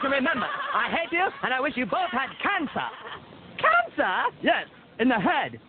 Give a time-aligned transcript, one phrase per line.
[0.00, 0.46] I can remember.
[0.46, 2.88] I hate you, and I wish you both had cancer.
[3.60, 4.32] Cancer?
[4.42, 4.66] Yes,
[4.98, 5.60] in the head.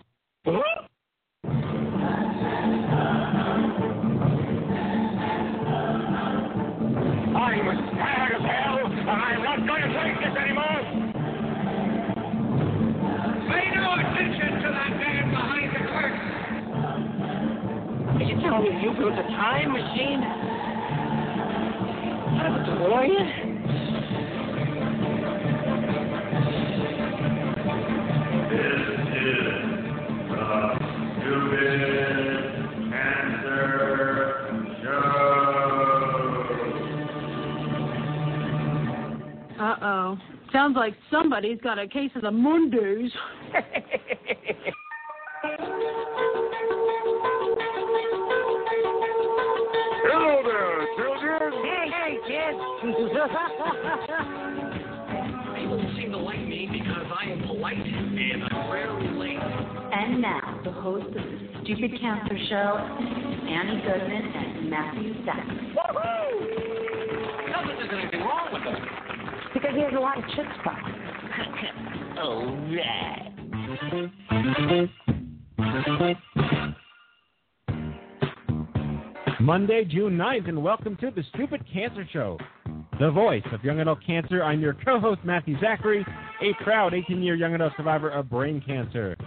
[7.36, 10.80] I'm tired as hell, and I'm not going to take this anymore.
[13.52, 16.24] Pay no attention to that man behind the curtain.
[18.16, 20.24] Are you telling me you built a time machine?
[22.40, 23.41] Out of a DeLorean?
[39.82, 40.18] Oh.
[40.52, 43.12] Sounds like somebody's got a case of the Mondays.
[50.04, 51.54] Hello there, children.
[51.64, 52.60] Hey, hey, kids.
[55.56, 59.40] People seem to like me because I am polite and I'm rarely late.
[59.40, 61.22] And now, the host of the
[61.64, 62.78] Stupid Cancer Show,
[63.48, 65.74] Annie Goodman and Matthew Zachary.
[67.52, 69.11] Not that there's anything wrong with them.
[69.54, 70.78] Because he has a lot of chutzpah.
[72.20, 73.32] All right.
[79.42, 82.38] Monday, June 9th, and welcome to the Stupid Cancer Show,
[83.00, 84.44] the voice of young adult cancer.
[84.44, 86.06] I'm your co-host, Matthew Zachary,
[86.42, 89.18] a proud 18-year young adult survivor of brain cancer.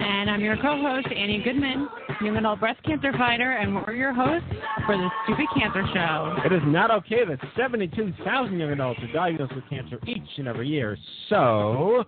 [0.00, 1.88] And I'm your co-host, Annie Goodman,
[2.20, 4.48] young adult breast cancer fighter, and we're your hosts
[4.86, 6.36] for the Stupid Cancer Show.
[6.44, 10.68] It is not okay that 72,000 young adults are diagnosed with cancer each and every
[10.68, 10.98] year.
[11.28, 12.04] So,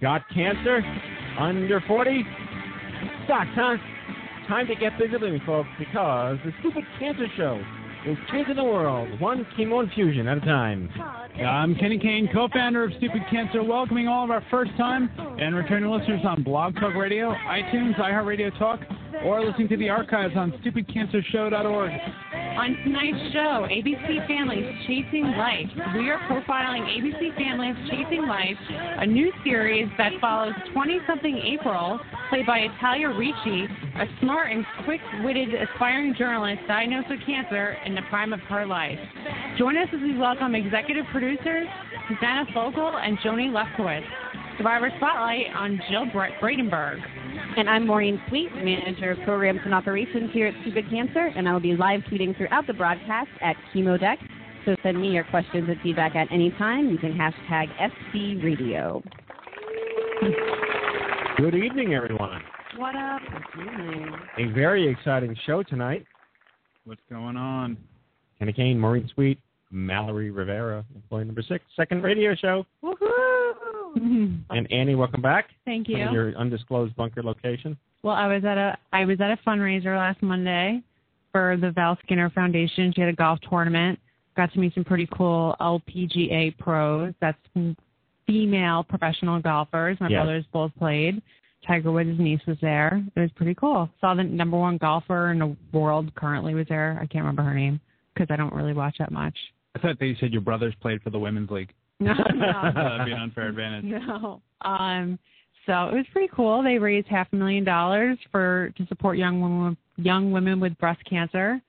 [0.00, 0.82] got cancer?
[1.38, 2.24] Under 40?
[3.26, 3.76] Sucks, huh?
[4.48, 7.62] Time to get busy living, folks, because the Stupid Cancer Show
[8.06, 10.90] is changing the world, one chemo infusion at a time.
[11.38, 16.20] I'm Kenny Kane, co-founder of Stupid Cancer, welcoming all of our first-time and returning listeners
[16.24, 18.80] on Blog Talk Radio, iTunes, iHeartRadio Talk,
[19.24, 21.90] or listening to the archives on stupidcancershow.org.
[22.32, 28.58] On tonight's show, ABC Families Chasing Life, we are profiling ABC Families Chasing Life,
[28.98, 32.00] a new series that follows 20-something April,
[32.32, 33.66] played by Italia Ricci,
[34.00, 38.98] a smart and quick-witted aspiring journalist diagnosed with cancer in the prime of her life.
[39.58, 41.66] Join us as we welcome executive producers
[42.08, 44.06] Susanna Fogel and Joni Lefkowitz.
[44.56, 46.06] Survivor Spotlight on Jill
[46.40, 47.00] Brandenburg.
[47.58, 51.52] And I'm Maureen Sweet, Manager of Programs and Operations here at Stupid Cancer, and I
[51.52, 54.16] will be live tweeting throughout the broadcast at ChemoDeck.
[54.64, 57.68] So send me your questions and feedback at any time using hashtag
[58.14, 59.02] SCRadio.
[61.38, 62.42] Good evening, everyone.
[62.76, 63.22] What up?
[64.38, 66.04] A very exciting show tonight.
[66.84, 67.76] What's going on?
[68.38, 69.38] Kenny Kane, Maureen Sweet,
[69.70, 72.66] Mallory Rivera, employee number six, second radio show.
[72.82, 72.98] Woohoo!
[74.50, 75.50] And Annie, welcome back.
[75.66, 76.10] Thank from you.
[76.10, 77.76] Your undisclosed bunker location.
[78.02, 80.82] Well, I was at a I was at a fundraiser last Monday
[81.30, 82.92] for the Val Skinner Foundation.
[82.94, 83.98] She had a golf tournament.
[84.34, 87.12] Got to meet some pretty cool LPGA pros.
[87.20, 87.38] That's
[88.32, 89.98] female professional golfers.
[90.00, 90.18] My Yes.
[90.24, 91.20] brothers both played.
[91.66, 93.02] Tiger Woods' niece was there.
[93.14, 93.88] It was pretty cool.
[94.00, 96.94] Saw the number one golfer in the world currently was there.
[97.00, 97.80] I can't remember her name
[98.14, 99.36] because I don't really watch that much.
[99.76, 101.72] I thought that you said your brothers played for the women's league.
[102.00, 102.70] No, no.
[102.74, 103.84] That'd be an unfair advantage.
[103.84, 104.42] No.
[104.62, 105.18] Um,
[105.66, 106.60] so it was pretty cool.
[106.62, 111.00] They raised half a million dollars for to support young women young women with breast
[111.08, 111.60] cancer.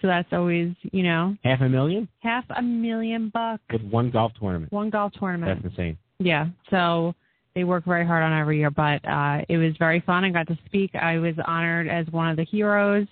[0.00, 3.62] So that's always, you know, Half a million half a million bucks.
[3.70, 4.72] with one golf tournament.
[4.72, 5.60] One golf tournament.
[5.62, 5.98] That's insane.
[6.18, 6.46] Yeah.
[6.70, 7.14] So
[7.54, 10.24] they work very hard on every year, but uh, it was very fun.
[10.24, 10.94] I got to speak.
[10.94, 13.06] I was honored as one of the heroes.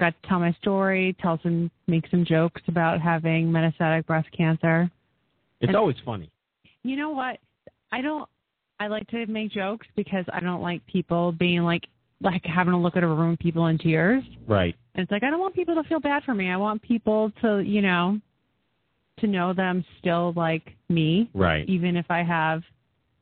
[0.00, 4.90] Got to tell my story, tell some, make some jokes about having metastatic breast cancer.
[5.60, 6.30] It's And- always funny.
[6.82, 7.38] You know what?
[7.92, 8.28] I don't.
[8.80, 11.84] I like to make jokes because I don't like people being like
[12.20, 14.24] like having to look at a room of people in tears.
[14.46, 14.74] Right.
[14.94, 16.50] And it's like I don't want people to feel bad for me.
[16.50, 18.18] I want people to, you know,
[19.20, 21.68] to know that I'm still like me, Right.
[21.68, 22.62] even if I have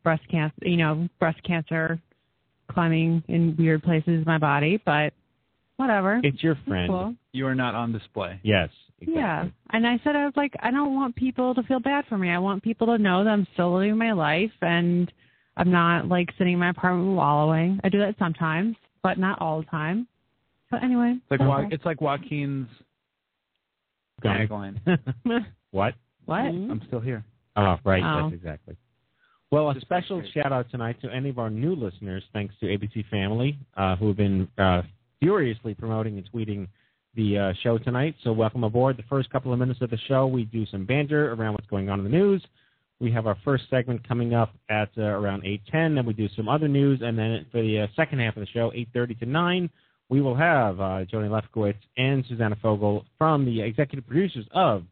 [0.02, 2.00] breast cancer, you know, breast cancer
[2.70, 5.12] climbing in weird places in my body, but
[5.76, 6.20] whatever.
[6.22, 6.88] It's your It's friend.
[6.88, 7.14] cool.
[7.32, 8.40] You are not on display.
[8.42, 8.70] Yes.
[9.00, 9.20] Exactly.
[9.20, 9.48] Yeah.
[9.70, 12.30] And I said I was like, I don't want people to feel bad for me.
[12.30, 15.12] I want people to know that I'm still living my life and
[15.56, 17.80] I'm not like sitting in my apartment wallowing.
[17.84, 20.06] I do that sometimes, but not all the time.
[20.70, 21.16] But anyway.
[21.18, 22.68] It's like Wa- it's like Joaquin's
[24.24, 24.46] Okay.
[24.46, 24.76] tagline.
[25.72, 25.94] what?
[26.26, 26.38] what?
[26.38, 27.24] I'm still here.
[27.56, 28.02] Oh, right.
[28.02, 28.30] Oh.
[28.30, 28.76] That's exactly.
[29.50, 33.06] Well, a special shout out tonight to any of our new listeners, thanks to ABC
[33.10, 34.80] Family, uh, who have been uh,
[35.20, 36.68] furiously promoting and tweeting
[37.14, 38.14] the uh, show tonight.
[38.24, 38.96] So welcome aboard.
[38.96, 41.90] The first couple of minutes of the show, we do some banter around what's going
[41.90, 42.42] on in the news.
[42.98, 45.96] We have our first segment coming up at uh, around 8:10.
[45.96, 48.46] Then we do some other news, and then for the uh, second half of the
[48.46, 49.70] show, 8:30 to 9,
[50.08, 54.84] we will have uh, Joni Lefkowitz and Susanna Fogel from the executive producers of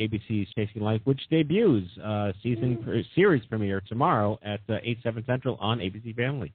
[0.00, 5.24] ABC's Chasing Life, which debuts uh, season pr- series premiere tomorrow at uh, 8 7
[5.26, 6.52] Central on ABC Family.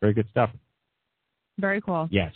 [0.00, 0.50] Very good stuff.
[1.58, 2.08] Very cool.
[2.10, 2.32] Yes.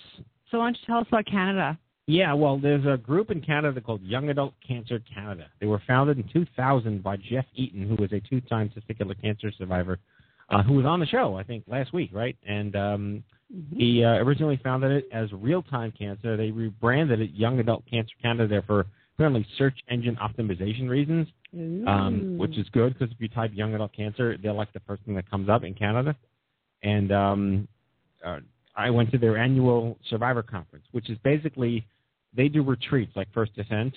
[0.50, 1.78] So why don't you tell us about Canada?
[2.06, 5.46] Yeah, well, there's a group in Canada called Young Adult Cancer Canada.
[5.58, 9.98] They were founded in 2000 by Jeff Eaton, who was a two-time testicular cancer survivor,
[10.50, 12.36] uh, who was on the show, I think, last week, right?
[12.46, 13.24] And um,
[13.74, 16.36] he uh, originally founded it as Real Time Cancer.
[16.36, 21.28] They rebranded it Young Adult Cancer Canada there for apparently search engine optimization reasons,
[21.86, 25.02] um, which is good because if you type Young Adult Cancer, they're like the first
[25.04, 26.16] thing that comes up in Canada.
[26.82, 27.68] And um,
[28.24, 28.40] uh,
[28.76, 31.86] I went to their annual Survivor Conference, which is basically
[32.36, 33.94] they do retreats like First Descent,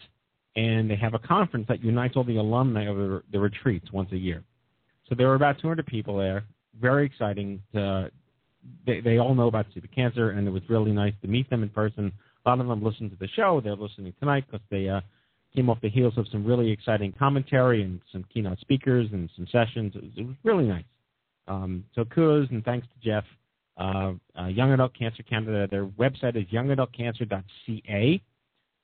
[0.56, 4.12] and they have a conference that unites all the alumni of the, the retreats once
[4.12, 4.44] a year.
[5.10, 6.44] So there were about 200 people there.
[6.80, 7.62] Very exciting.
[7.74, 8.12] To,
[8.86, 11.64] they they all know about stupid cancer, and it was really nice to meet them
[11.64, 12.12] in person.
[12.48, 13.60] A lot of them listened to the show.
[13.62, 15.02] They're listening tonight because they uh,
[15.54, 19.48] came off the heels of some really exciting commentary and some keynote speakers and some
[19.52, 19.92] sessions.
[19.96, 20.86] It was, it was really nice.
[21.50, 23.26] Um, so kudos and thanks to Jeff.
[23.78, 25.68] Uh, uh, Young Adult Cancer Canada.
[25.70, 28.22] Their website is youngadultcancer.ca.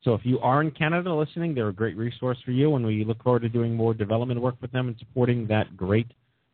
[0.03, 3.05] So if you are in Canada listening, they're a great resource for you, and we
[3.05, 6.11] look forward to doing more development work with them and supporting that great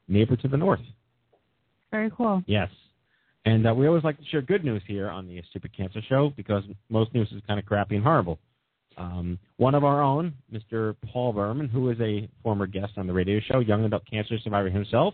[0.08, 0.80] neighbor to the north.
[1.90, 2.44] Very cool.
[2.46, 2.70] Yes.
[3.46, 6.34] And uh, we always like to share good news here on the Stupid Cancer Show
[6.36, 8.40] because most news is kind of crappy and horrible.
[8.98, 10.96] Um, one of our own, Mr.
[11.08, 14.70] Paul Berman, who is a former guest on the radio show, young adult cancer survivor
[14.70, 15.14] himself,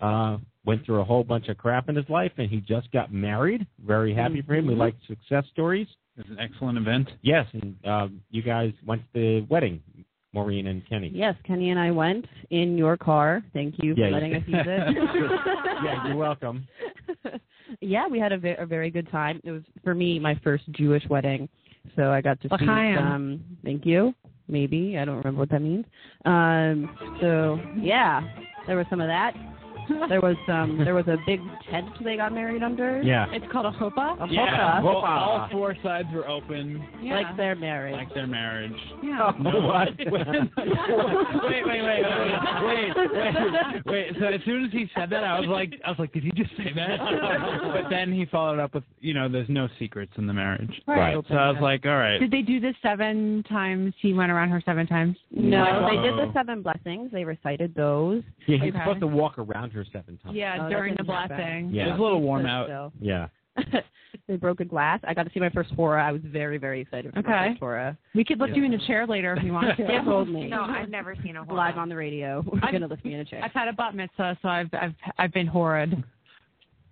[0.00, 0.36] uh,
[0.66, 3.66] went through a whole bunch of crap in his life, and he just got married.
[3.84, 4.66] Very happy for him.
[4.66, 5.86] We like success stories.
[6.18, 7.08] It's an excellent event.
[7.22, 9.82] Yes, and um, you guys went to the wedding,
[10.36, 11.10] Maureen and Kenny.
[11.14, 13.42] Yes, Kenny and I went in your car.
[13.54, 14.96] Thank you for Yeah, letting you- us use it.
[15.84, 16.66] yeah, you're welcome.
[17.80, 19.40] yeah, we had a, ve- a very good time.
[19.44, 21.48] It was for me my first Jewish wedding,
[21.96, 22.96] so I got to see L'chaim.
[22.98, 23.40] some.
[23.64, 24.14] Thank you.
[24.48, 25.86] Maybe I don't remember what that means.
[26.24, 28.20] Um, so yeah,
[28.66, 29.32] there was some of that.
[30.08, 31.40] There was um, there was a big
[31.70, 33.02] tent they got married under.
[33.02, 33.26] Yeah.
[33.30, 34.22] It's called a chuppah.
[34.22, 37.16] A Yeah, chuppah, all, all four sides were open, Yeah.
[37.16, 37.94] like their marriage.
[37.94, 38.72] like their marriage.
[39.02, 39.32] yeah.
[39.38, 39.88] Oh, what?
[39.98, 42.02] wait, wait, wait, wait,
[42.64, 44.06] wait, wait, wait.
[44.18, 46.30] So as soon as he said that, I was like, I was like, did he
[46.32, 46.98] just say that?
[47.72, 50.70] but then he followed up with, you know, there's no secrets in the marriage.
[50.86, 51.16] Right.
[51.28, 52.18] So I was like, all right.
[52.18, 53.94] Did they do this seven times?
[54.00, 55.16] He went around her seven times.
[55.30, 57.10] no, they did the seven blessings.
[57.12, 58.22] They recited those.
[58.46, 58.78] Yeah, he's Okay.
[58.80, 60.34] supposed to walk around her seven times.
[60.36, 61.70] Yeah, Oh, during the didn't blessing.
[61.72, 61.84] Yeah.
[61.86, 62.66] It was a little warm But out.
[62.66, 62.92] still.
[63.00, 63.28] Yeah.
[64.28, 65.00] they broke a glass.
[65.06, 66.04] I got to see my first hora.
[66.04, 67.48] I was very, very excited for my Okay.
[67.52, 67.96] first hora.
[68.14, 69.84] We could lift you in a chair later if you want to.
[69.86, 70.48] They told me.
[70.48, 71.56] No, I've never seen a hora.
[71.56, 72.42] Live on the radio.
[72.46, 73.42] We're I've- gonna lift me in a chair.
[73.42, 76.02] I've had a bat mitzvah, so I've I've I've been horrid.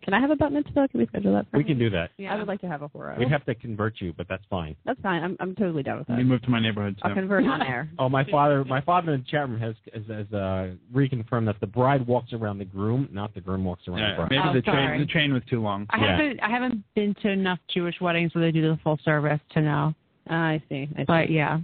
[0.05, 0.87] Can I have a bat mitzvah?
[0.89, 1.47] Can we schedule that?
[1.51, 1.71] For We me?
[1.71, 2.11] can do that.
[2.19, 2.35] Yeah.
[2.35, 3.17] I would like to have a hora.
[3.19, 4.77] We'd have to convert you, but that's fine.
[4.85, 5.23] That's fine.
[5.23, 6.19] I'm I'm totally down with that.
[6.19, 7.89] You move to my neighborhood, I'll convert on air.
[7.99, 11.57] Oh, my father, my father in the chat room has has, has uh, reconfirmed that
[11.61, 14.31] the bride walks around the groom, not the groom walks around the bride.
[14.31, 15.87] maybe Oh, the train the train was too long.
[15.91, 16.11] I Yeah.
[16.17, 19.63] haven't I haven't been to enough Jewish weddings where they do the full service to
[19.63, 19.95] know.
[20.29, 20.89] Ah, I see.
[20.97, 21.05] I see.
[21.07, 21.61] But yeah.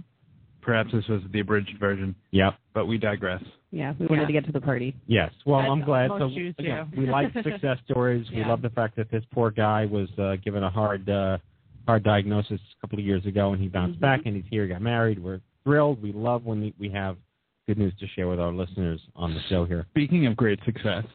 [0.61, 2.53] Perhaps this was the abridged version, Yep.
[2.73, 3.41] but we digress.
[3.71, 4.27] Yeah, we wanted Yeah.
[4.27, 4.95] to get to the party.
[5.07, 5.31] Yes.
[5.45, 6.09] Well, As I'm glad.
[6.09, 8.25] So again, we like success stories.
[8.31, 11.37] We love the fact that this poor guy was uh, given a hard uh,
[11.87, 14.01] hard diagnosis a couple of years ago, and he bounced Mhm.
[14.01, 15.17] back, and he's here, He got married.
[15.19, 16.01] We're thrilled.
[16.01, 17.17] We love when we, we have
[17.67, 19.85] good news to share with our listeners on the show here.
[19.91, 21.05] Speaking of great success,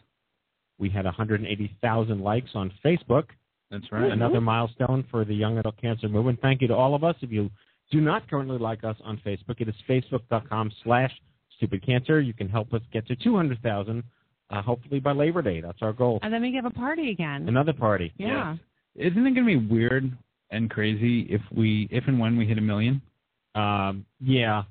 [0.78, 3.24] We had 180,000 likes on Facebook.
[3.70, 4.12] that's right.
[4.12, 6.38] Another milestone for the young adult cancer movement.
[6.42, 7.16] Thank you to all of us.
[7.22, 7.50] If you
[7.90, 11.12] do not currently like us on Facebook, it is facebook.com slash
[11.56, 12.20] stupid cancer.
[12.20, 14.02] You can help us get to 200,000,
[14.50, 15.60] uh, hopefully by Labor Day.
[15.60, 16.18] That's our goal.
[16.22, 17.48] And then we have a party again.
[17.48, 18.12] Another party.
[18.16, 18.56] yeah.
[18.94, 20.10] Isn't it going to be weird
[20.50, 23.02] and crazy if we, if and when we hit a million?
[23.54, 24.62] Um, yeah,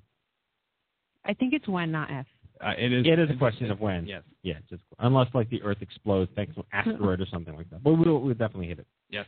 [1.25, 2.25] I think it's when, not if.
[2.61, 3.05] Uh, it is.
[3.05, 4.07] it is a question of when.
[4.07, 4.23] Yes.
[4.41, 7.83] Yeah, just unless like the Earth explodes thanks to an asteroid or something like that.
[7.83, 8.87] But we'll, we'll definitely hit it.
[9.09, 9.25] Yes.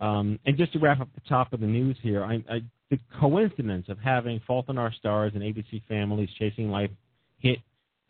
[0.00, 2.98] Um, and just to wrap up the top of the news here, I, I, the
[3.18, 6.90] coincidence of having Fault in Our Stars and ABC Families Chasing Life
[7.38, 7.58] hit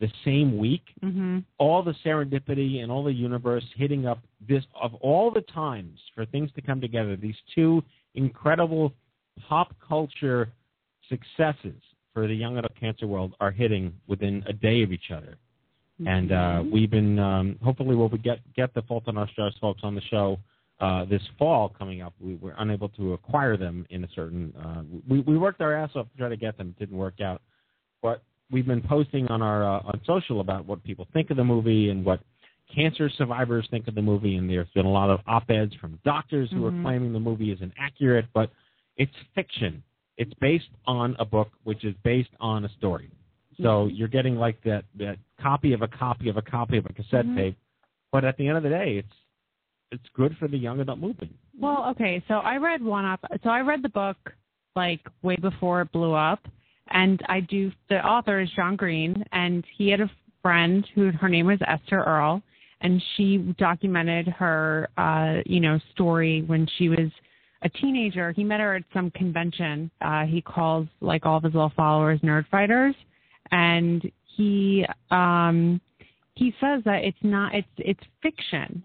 [0.01, 4.93] the same week, hmm all the serendipity and all the universe hitting up this of
[4.95, 7.15] all the times for things to come together.
[7.15, 7.81] These two
[8.15, 8.91] incredible
[9.47, 10.51] pop culture
[11.07, 11.81] successes
[12.13, 15.37] for the young adult cancer world are hitting within a day of each other.
[16.05, 19.79] And uh, we've been um, hopefully we'll get get the Fault in Our Stars folks
[19.83, 20.39] on the show
[20.83, 22.13] uh, this fall coming up.
[22.19, 24.53] We were unable to acquire them in a certain.
[24.61, 26.75] Uh, we we worked our ass off to try to get them.
[26.75, 27.41] It didn't work out,
[28.01, 28.21] but
[28.51, 31.89] we've been posting on our uh, on social about what people think of the movie
[31.89, 32.19] and what
[32.75, 34.35] cancer survivors think of the movie.
[34.35, 36.67] And there's been a lot of op-eds from doctors who Mhm.
[36.67, 38.49] are claiming the movie is inaccurate, but
[38.97, 39.81] it's fiction.
[40.17, 43.09] It's based on a book, which is based on a story.
[43.61, 46.93] So you're getting like that that copy of a copy of a copy of a
[46.93, 47.35] cassette Mhm.
[47.35, 47.57] tape,
[48.11, 49.15] but at the end of the day, it's
[49.93, 51.33] it's good for the young adult movement.
[51.57, 53.23] Well, okay, so I read one up.
[53.43, 54.17] So I read the book
[54.75, 56.39] like way before it blew up,
[56.89, 57.71] and I do.
[57.89, 60.09] The author is John Green, and he had a
[60.41, 62.41] friend who her name was Esther Earl,
[62.81, 67.11] and she documented her, uh, you know, story when she was
[67.61, 68.31] a teenager.
[68.31, 69.91] He met her at some convention.
[70.01, 72.95] Uh, he calls like all of his little followers nerd fighters,
[73.51, 75.79] and he um,
[76.33, 77.53] he says that it's not.
[77.53, 78.83] It's it's fiction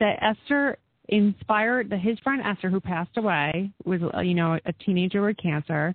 [0.00, 0.78] that Esther
[1.08, 5.94] inspired his friend Esther, who passed away, was uh, you know a teenager with cancer.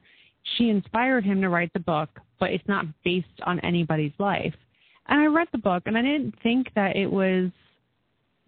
[0.58, 2.10] She inspired him to write the book,
[2.40, 4.54] but it's not based on anybody's life.
[5.08, 7.52] And I read the book, and I didn't think that it was.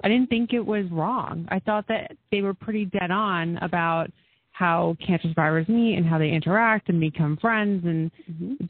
[0.04, 1.48] I didn't think it was wrong.
[1.50, 4.12] I thought that they were pretty dead on about
[4.58, 8.10] how cancer survivors meet and how they interact and become friends and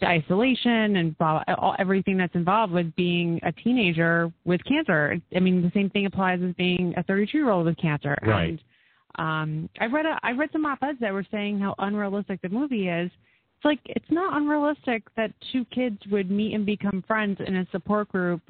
[0.01, 5.17] the isolation and blah, blah, all, everything that's involved with being a teenager with cancer.
[5.34, 8.17] I mean, the same thing applies as being a 32 year old with cancer.
[8.22, 8.50] Right.
[8.50, 8.60] And,
[9.17, 12.89] um, I read a, I read some op-eds that were saying how unrealistic the movie
[12.89, 13.10] is.
[13.56, 17.67] It's like it's not unrealistic that two kids would meet and become friends in a
[17.72, 18.41] support group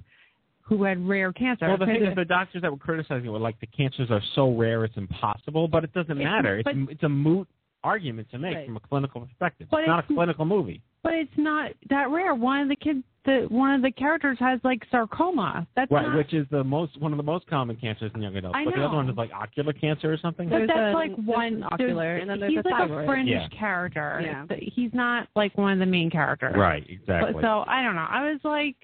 [0.68, 1.68] who had rare cancer.
[1.68, 4.22] Well, the thing is, the doctors that were criticizing it were like the cancers are
[4.36, 6.58] so rare it's impossible, but it doesn't matter.
[6.60, 7.48] It's, but- it's a moot
[7.84, 8.66] argument to make Right.
[8.66, 9.68] from a clinical perspective.
[9.72, 10.82] But it's not a clinical movie.
[11.04, 12.36] But it's not that rare.
[12.36, 15.66] One of the kids, the one of the characters has like sarcoma.
[15.76, 18.36] That's Right, not, which is the most one of the most common cancers in young
[18.36, 18.58] adults.
[18.58, 18.96] I but the other know.
[18.98, 20.50] one is like ocular cancer or something.
[20.50, 23.04] But There's that's a- like one ocular, there's- and then there's he's a like thyroid.
[23.04, 23.48] a fringe Yeah.
[23.58, 24.22] character.
[24.24, 24.46] Yeah.
[24.60, 26.56] He's not like one of the main characters.
[26.58, 27.34] Right, exactly.
[27.34, 28.08] But, so I don't know.
[28.10, 28.76] I was like,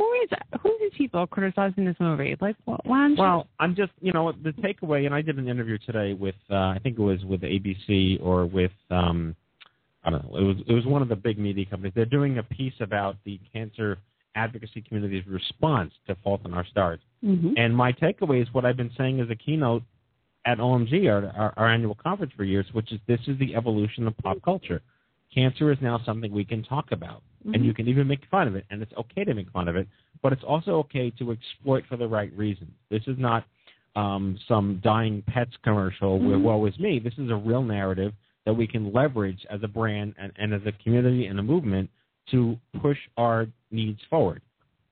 [0.00, 0.30] who is
[0.62, 2.34] who are these people criticizing this movie?
[2.40, 3.14] Like, wh- why?
[3.18, 6.54] Well, I'm just, you know, the takeaway, and I did an interview today with, uh,
[6.54, 9.36] I think it was with ABC or with, um,
[10.02, 11.92] I don't know, it was it was one of the big media companies.
[11.94, 13.98] They're doing a piece about the cancer
[14.36, 17.00] advocacy community's response to Fault in Our Stars.
[17.22, 17.52] Mhm.
[17.58, 19.82] And my takeaway is what I've been saying as a keynote
[20.46, 24.06] at OMG, our, our, our annual conference for years, which is this is the evolution
[24.06, 24.80] of pop culture.
[25.34, 28.54] Cancer is now something we can talk about, and you can even make fun of
[28.54, 29.88] it, and it's okay to make fun of it,
[30.22, 32.70] but it's also okay to exploit for the right reasons.
[32.90, 33.44] This is not
[33.96, 36.42] um, some dying pets commercial where Mhm.
[36.42, 37.00] woe is me.
[37.00, 40.64] This is a real narrative that we can leverage as a brand and, and as
[40.64, 41.90] a community and a movement
[42.30, 44.42] to push our needs forward.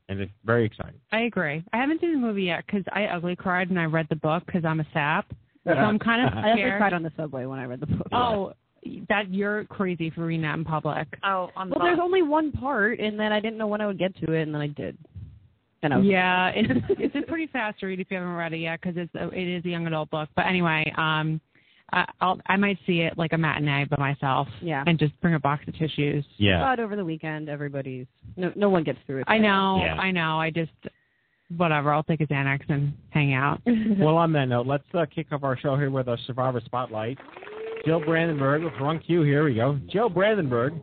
[0.09, 1.01] And it's very exciting.
[1.13, 1.63] I agree.
[1.73, 4.45] I haven't seen the movie yet because I ugly cried and I read the book
[4.47, 5.33] because I'm a sap.
[5.65, 8.09] So I'm kind of I actually cried on the subway when I read the book.
[8.11, 8.53] Oh,
[9.09, 11.09] that you're crazy for reading that in public.
[11.25, 13.87] Oh, on the Well, there's only one part, and then I didn't know when I
[13.87, 14.97] would get to it, and then I did.
[15.83, 18.53] And I was, Yeah, it's it's a pretty fast to read if you haven't read
[18.53, 20.29] it yet because it's a, it is a young adult book.
[20.35, 21.41] But anyway, um,
[21.93, 24.85] I, I'll I might see it like a matinee by myself yeah.
[24.87, 26.25] and just bring a box of tissues.
[26.37, 26.63] Yeah.
[26.63, 28.07] But over the weekend, everybody's
[28.37, 29.25] no no one gets through it.
[29.29, 29.95] I know, Yeah.
[29.95, 30.41] I know.
[30.41, 30.73] I just
[31.57, 31.93] whatever.
[31.93, 33.61] I'll take a Xanax and hang out.
[33.99, 37.19] well, on that note, let's uh, kick off our show here with a Survivor Spotlight.
[37.89, 39.23] Jill Brandenburg Run Q.
[39.23, 39.81] Here we go.
[39.91, 40.75] Jill Brandenburg.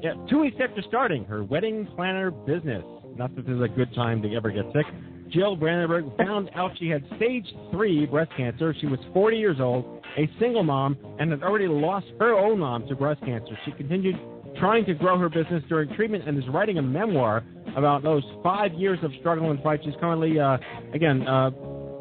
[0.00, 2.82] Yeah, two weeks after starting her wedding planner business.
[3.14, 4.86] Not that this is a good time to ever get sick.
[5.28, 8.74] Jill Brandenburg found out she had stage three breast cancer.
[8.80, 12.88] She was 40 years old, a single mom, and had already lost her own mom
[12.88, 13.58] to breast cancer.
[13.66, 14.16] She continued
[14.58, 17.44] trying to grow her business during treatment and is writing a memoir
[17.76, 19.80] about those five years of struggle and fight.
[19.84, 20.56] She's currently, uh,
[20.94, 21.50] again, uh,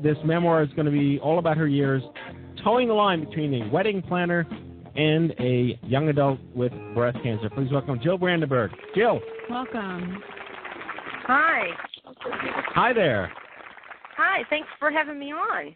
[0.02, 2.02] this memoir is going to be all about her years,
[2.64, 4.48] towing the line between a wedding planner
[4.96, 7.50] and a young adult with breast cancer.
[7.50, 8.72] Please welcome Jill Brandenburg.
[8.96, 10.22] Jill, Welcome.
[11.26, 11.68] Hi.
[12.74, 13.32] hi there.
[14.18, 14.44] Hi.
[14.50, 15.76] Thanks for having me on.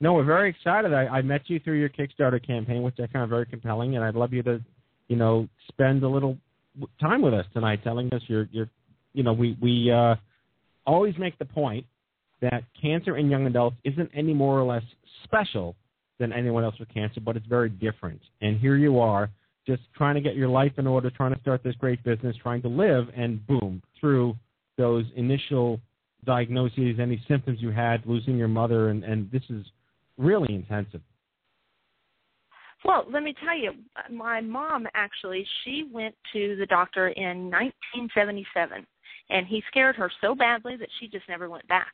[0.00, 0.92] No, we're very excited.
[0.92, 4.14] I, I met you through your Kickstarter campaign, which I found very compelling, and I'd
[4.14, 4.60] love you to,
[5.08, 6.36] you know, spend a little
[7.00, 8.68] time with us tonight, telling us your, your,
[9.14, 10.16] you know, we we uh,
[10.86, 11.86] always make the point
[12.42, 14.82] that cancer in young adults isn't any more or less
[15.24, 15.74] special
[16.18, 18.20] than anyone else with cancer, but it's very different.
[18.40, 19.30] And here you are,
[19.66, 22.62] just trying to get your life in order, trying to start this great business, trying
[22.62, 24.36] to live, and boom, through
[24.78, 25.80] those initial
[26.24, 29.64] diagnoses, any symptoms you had, losing your mother, and, and this is
[30.18, 31.00] really intensive.
[32.84, 33.72] Well, let me tell you,
[34.12, 38.86] my mom actually, she went to the doctor in 1977,
[39.30, 41.92] and he scared her so badly that she just never went back.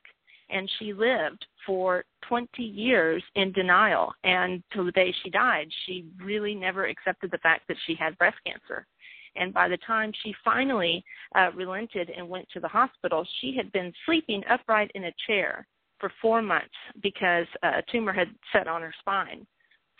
[0.52, 4.12] And she lived for 20 years in denial.
[4.23, 8.18] And till the day she died, she really never accepted the fact that she had
[8.18, 8.87] breast cancer.
[9.35, 11.02] And by the time she finally
[11.35, 15.66] uh, relented and went to the hospital, she had been sleeping upright in a chair
[15.99, 19.47] for four months because uh, a tumor had set on her spine.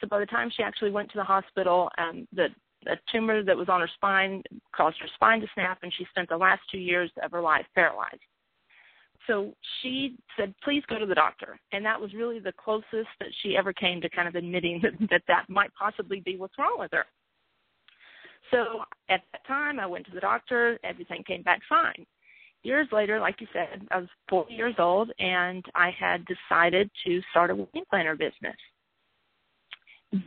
[0.01, 2.49] So by the time she actually went to the hospital, um, the
[2.89, 4.43] a tumor that was on her spine
[4.75, 7.65] caused her spine to snap, and she spent the last two years of her life
[7.77, 8.21] paralyzed.
[9.27, 13.29] So she said, "Please go to the doctor," and that was really the closest that
[13.41, 16.77] she ever came to kind of admitting that that, that might possibly be what's wrong
[16.79, 17.05] with her.
[18.51, 20.79] So at that time, I went to the doctor.
[20.85, 22.07] Everything came back fine.
[22.65, 27.21] Years later, like you said, I was 40 years old, and I had decided to
[27.31, 28.57] start a wedding planner business.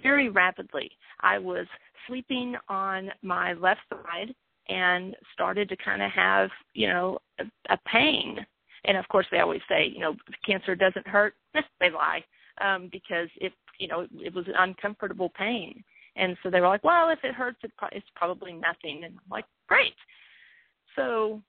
[0.01, 1.67] Very rapidly, I was
[2.07, 4.33] sleeping on my left side
[4.67, 8.45] and started to kind of have, you know, a, a pain.
[8.87, 10.15] And of course, they always say, you know,
[10.45, 11.35] cancer doesn't hurt.
[11.79, 12.23] they lie
[12.61, 15.83] um, because it, you know, it was an uncomfortable pain.
[16.15, 19.03] And so they were like, well, if it hurts, it pro- it's probably nothing.
[19.03, 19.95] And I'm like, great.
[20.95, 21.41] So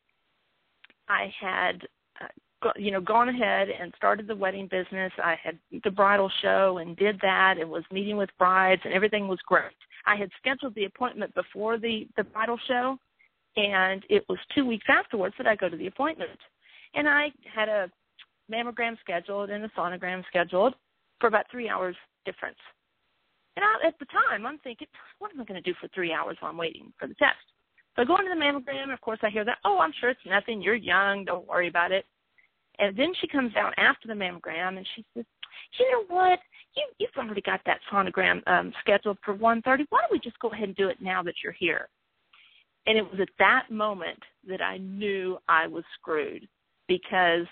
[1.08, 1.86] I had
[2.20, 6.78] uh, you know gone ahead and started the wedding business i had the bridal show
[6.78, 9.76] and did that and was meeting with brides and everything was great
[10.06, 12.96] i had scheduled the appointment before the the bridal show
[13.56, 16.38] and it was two weeks afterwards that i go to the appointment
[16.96, 17.90] and i had a
[18.52, 20.74] mammogram scheduled and a sonogram scheduled
[21.20, 22.58] for about three hours difference
[23.56, 24.88] and I, at the time i'm thinking
[25.18, 27.36] what am i going to do for three hours while i'm waiting for the test
[27.96, 30.10] so I go into the mammogram, and of course I hear that, oh, I'm sure
[30.10, 30.60] it's nothing.
[30.60, 31.24] You're young.
[31.24, 32.04] Don't worry about it.
[32.78, 35.24] And then she comes down after the mammogram and she says,
[35.78, 36.38] you know what?
[36.76, 39.86] You, you've already got that sonogram um, scheduled for 1.30.
[39.88, 41.88] Why don't we just go ahead and do it now that you're here?
[42.86, 46.46] And it was at that moment that I knew I was screwed
[46.88, 47.46] because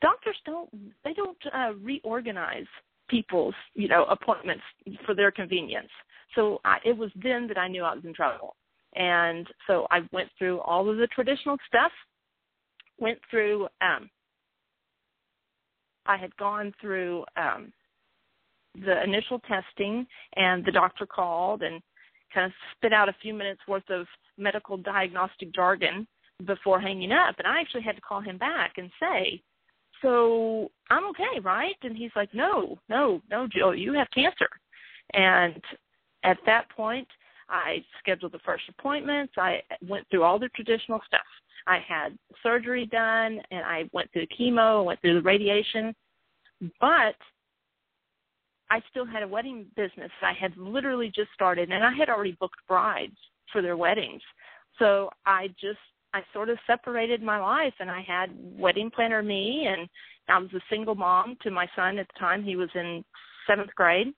[0.00, 0.68] doctors don't,
[1.04, 2.66] they don't uh, reorganize
[3.08, 4.62] people's, you know, appointments
[5.04, 5.90] for their convenience.
[6.34, 8.56] So I, it was then that I knew I was in trouble.
[8.94, 11.92] And so I went through all of the traditional stuff,
[12.98, 14.10] went through um,
[16.06, 17.72] I had gone through um,
[18.74, 21.80] the initial testing, and the doctor called and
[22.32, 24.06] kind of spit out a few minutes worth of
[24.38, 26.06] medical diagnostic jargon
[26.46, 27.36] before hanging up.
[27.38, 29.42] And I actually had to call him back and say,
[30.02, 34.48] "So I'm okay, right?" And he's like, "No, no, no, Jill, you have cancer."
[35.14, 35.62] And
[36.22, 37.08] at that point,
[37.48, 39.34] I scheduled the first appointments.
[39.36, 41.26] I went through all the traditional stuff.
[41.66, 45.94] I had surgery done and I went through chemo, went through the radiation,
[46.80, 47.16] but
[48.70, 50.10] I still had a wedding business.
[50.22, 53.16] I had literally just started and I had already booked brides
[53.52, 54.22] for their weddings.
[54.78, 55.78] So I just
[56.12, 59.88] I sort of separated my life and I had wedding planner me and
[60.28, 62.42] I was a single mom to my son at the time.
[62.42, 63.04] He was in
[63.46, 64.08] seventh grade.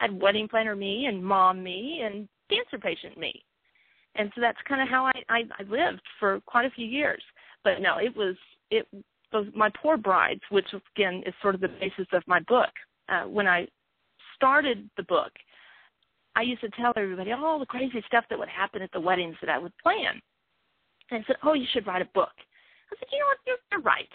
[0.00, 3.42] I had wedding planner me and mom me and cancer patient me
[4.18, 7.22] and so that's kind of how I, I I lived for quite a few years.
[7.64, 8.36] But no, it was
[8.70, 8.86] it
[9.32, 12.70] was my poor brides, which again is sort of the basis of my book.
[13.08, 13.66] Uh, when I
[14.34, 15.32] started the book,
[16.34, 19.36] I used to tell everybody all the crazy stuff that would happen at the weddings
[19.40, 20.20] that I would plan,
[21.10, 22.32] and said, "Oh, you should write a book."
[22.92, 23.38] I said, "You know what?
[23.46, 24.08] You're, you're right."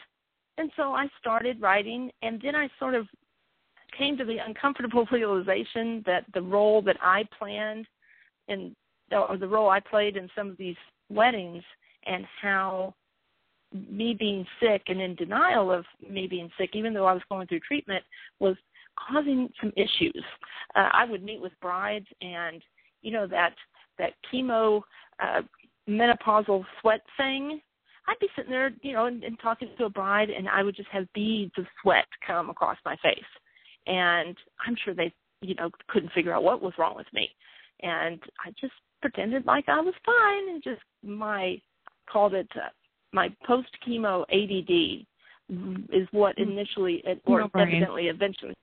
[0.58, 3.08] And so I started writing, and then I sort of
[3.98, 7.88] came to the uncomfortable realization that the role that I planned
[8.48, 8.76] in
[9.12, 10.78] or the role I played in some of these
[11.10, 11.64] weddings
[12.06, 12.94] and how
[13.74, 17.48] me being sick and in denial of me being sick, even though I was going
[17.48, 18.04] through treatment,
[18.40, 18.56] was
[18.98, 20.24] causing some issues.
[20.76, 22.62] Uh, I would meet with brides, and
[23.02, 23.54] you know that
[23.98, 24.82] that chemo
[25.22, 25.42] uh,
[25.92, 27.62] menopausal sweat thing.
[28.08, 30.76] I'd be sitting there, you know, and, and talking to a bride, and I would
[30.76, 33.20] just have beads of sweat come across my face,
[33.88, 37.30] and I'm sure they, you know, couldn't figure out what was wrong with me,
[37.82, 41.60] and I just pretended like I was fine and just my
[42.12, 42.70] called it uh,
[43.14, 45.06] my post chemo ADD
[45.94, 46.44] is what mm.
[46.44, 48.54] initially or no, evidently eventually.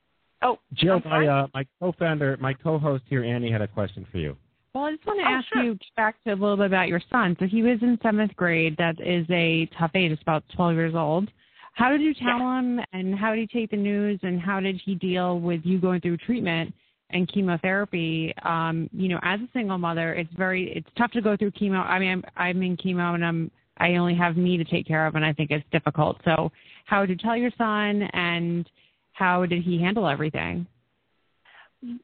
[0.40, 4.36] Oh, Jill, my uh, my co-founder, my co-host here, Annie, had a question for you.
[4.74, 5.62] Well, I just want to oh, ask sure.
[5.62, 7.36] you back to a little bit about your son.
[7.40, 8.76] So he was in seventh grade.
[8.78, 10.12] That is a tough age.
[10.12, 11.28] It's about 12 years old.
[11.74, 12.58] How did you tell yeah.
[12.58, 15.80] him, and how did he take the news, and how did he deal with you
[15.80, 16.72] going through treatment?
[17.10, 21.38] and chemotherapy, um, you know, as a single mother, it's very it's tough to go
[21.38, 21.82] through chemo.
[21.82, 25.06] I mean, I'm I'm in chemo and I'm I only have me to take care
[25.06, 26.18] of, and I think it's difficult.
[26.24, 26.50] So,
[26.84, 28.68] how did you tell your son, and
[29.12, 30.66] how did he handle everything?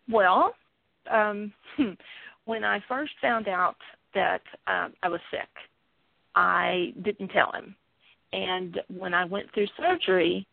[0.08, 0.54] Well,
[1.10, 1.52] um,
[2.44, 3.76] when I first found out
[4.14, 5.48] that um, I was sick,
[6.34, 7.74] I didn't tell him,
[8.32, 10.46] And when I went through surgery,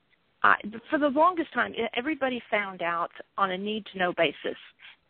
[0.43, 0.55] I,
[0.89, 4.57] for the longest time, everybody found out on a need to know basis.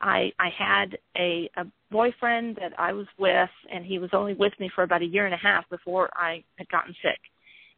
[0.01, 4.53] I I had a, a boyfriend that I was with, and he was only with
[4.59, 7.19] me for about a year and a half before I had gotten sick,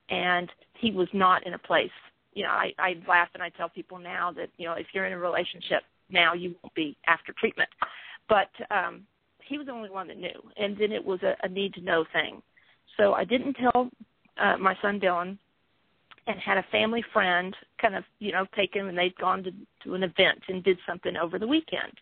[0.10, 1.92] and he was not in a place.
[2.34, 5.06] You know, I I laugh and I tell people now that you know if you're
[5.06, 7.70] in a relationship now, you won't be after treatment,
[8.30, 9.06] but um,
[9.46, 11.82] he was the only one that knew, and then it was a, a need to
[11.82, 12.42] know thing.
[12.98, 13.90] So I didn't tell
[14.38, 15.38] uh, my son Dylan
[16.28, 19.52] and had a family friend kind of you know take him and they'd gone to
[19.84, 21.94] to an event and did something over the weekend.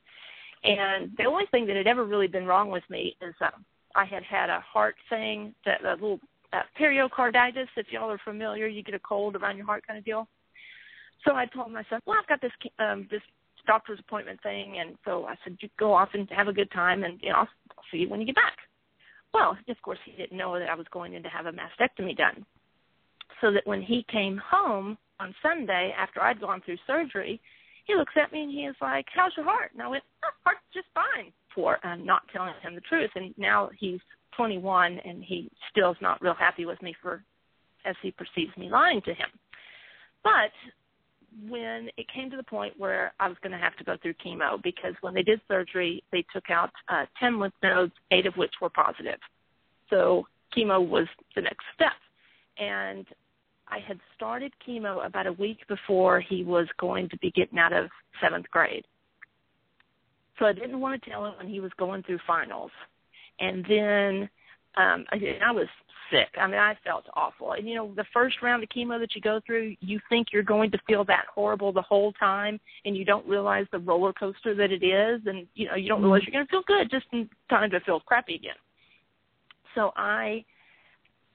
[0.64, 4.06] And the only thing that had ever really been wrong with me is um i
[4.06, 6.20] had had a heart thing that a little
[6.54, 10.06] uh, pericarditis if y'all are familiar you get a cold around your heart kind of
[10.06, 10.28] deal.
[11.26, 13.22] So i told my son well i've got this um this
[13.67, 17.04] doctor's appointment thing and so i said you go off and have a good time
[17.04, 18.58] and you know i'll, I'll see you when you get back
[19.34, 22.15] well of course he didn't know that i was going in to have a mastectomy
[22.15, 22.45] done
[23.41, 27.41] so that when he came home on Sunday after I'd gone through surgery,
[27.86, 30.30] he looks at me and he is like, "How's your heart?" And I went, oh,
[30.43, 34.00] "Heart's just fine." For uh, not telling him the truth, and now he's
[34.38, 37.24] 21 and he still is not real happy with me for,
[37.84, 39.28] as he perceives me lying to him.
[40.24, 40.54] But
[41.48, 44.15] when it came to the point where I was going to have to go through
[44.26, 48.36] chemo, because when they did surgery, they took out uh, 10 lymph nodes, eight of
[48.36, 49.20] which were positive.
[49.89, 51.94] So chemo was the next step.
[52.58, 53.06] And
[53.67, 57.72] I had started chemo about a week before he was going to be getting out
[57.72, 57.89] of
[58.22, 58.86] seventh grade.
[60.38, 62.72] So I didn't want to tell him when he was going through finals.
[63.39, 64.30] And then
[64.78, 65.67] um I, I was
[66.12, 66.28] sick.
[66.38, 67.54] I mean, I felt awful.
[67.54, 70.43] And you know, the first round of chemo that you go through, you think you're
[70.43, 74.54] going to feel that horrible the whole time, and you don't realize the roller coaster
[74.54, 77.06] that it is, and you know, you don't realize you're going to feel good just
[77.13, 78.56] in time to feel crappy again.
[79.74, 80.43] So I,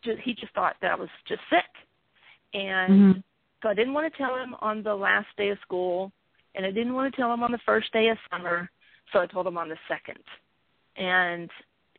[0.04, 1.64] just, he just thought that I was just sick,
[2.54, 3.20] and Mm-hmm.
[3.62, 6.12] so I didn't want to tell him on the last day of school,
[6.54, 8.70] and I didn't want to tell him on the first day of summer,
[9.12, 10.22] so I told him on the second.
[10.96, 11.50] And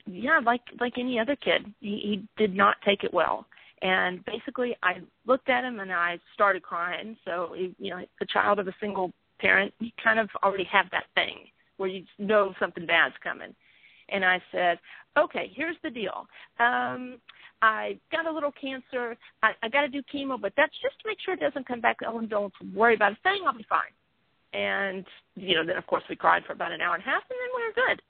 [0.07, 3.45] yeah, like like any other kid, he, he did not take it well.
[3.81, 7.15] And basically, I looked at him and I started crying.
[7.25, 11.05] So you know, the child of a single parent, you kind of already have that
[11.15, 13.53] thing where you know something bad's coming.
[14.09, 14.79] And I said,
[15.17, 16.27] okay, here's the deal.
[16.59, 17.17] Um,
[17.61, 19.17] I got a little cancer.
[19.43, 21.81] I, I got to do chemo, but that's just to make sure it doesn't come
[21.81, 21.97] back.
[22.07, 23.41] Oh, don't worry about a thing.
[23.45, 23.91] I'll be fine.
[24.53, 27.23] And you know, then of course we cried for about an hour and a half,
[27.29, 28.01] and then we were good.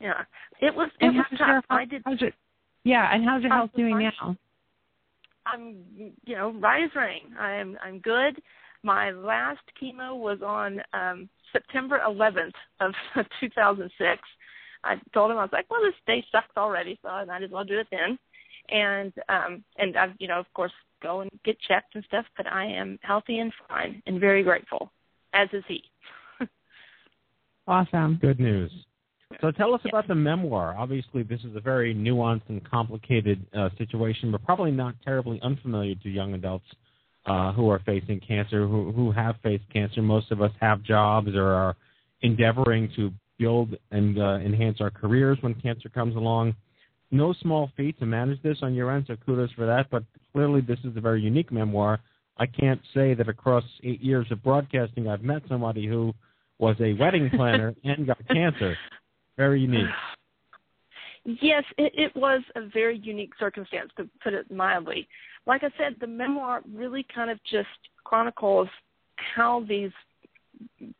[0.00, 0.22] Yeah,
[0.60, 1.40] it was it And was tough.
[1.40, 2.02] your, I did.
[2.04, 2.30] how's your,
[2.84, 4.12] yeah, and how's your health doing sorry?
[4.20, 4.36] now?
[5.46, 5.76] I'm
[6.24, 7.34] you know right as rain.
[7.38, 8.40] I'm I'm good.
[8.82, 12.92] My last chemo was on um September 11th of
[13.40, 14.22] 2006.
[14.84, 17.50] I told him I was like, well, this day sucks already, so I might as
[17.50, 18.18] well do it then.
[18.68, 22.46] And um and I've you know of course go and get checked and stuff, but
[22.46, 24.92] I am healthy and fine and very grateful,
[25.32, 25.82] as is he.
[27.66, 28.18] Awesome.
[28.22, 28.72] Good news.
[29.40, 30.74] So tell us about the memoir.
[30.76, 35.94] Obviously, this is a very nuanced and complicated uh, situation, but probably not terribly unfamiliar
[36.02, 36.64] to young adults
[37.26, 40.02] uh, who are facing cancer, who, who have faced cancer.
[40.02, 41.76] Most of us have jobs or are
[42.22, 46.54] endeavoring to build and uh, enhance our careers when cancer comes along.
[47.12, 49.86] No small feat to manage this on your end, so kudos for that.
[49.88, 52.00] But clearly, this is a very unique memoir.
[52.38, 56.12] I can't say that across eight years of broadcasting, I've met somebody who
[56.58, 58.76] was a wedding planner and got cancer.
[59.38, 59.86] Very unique.
[61.24, 65.08] Yes, it, it was a very unique circumstance, to put it mildly.
[65.46, 67.68] Like I said, the memoir really kind of just
[68.04, 68.68] chronicles
[69.16, 69.92] how these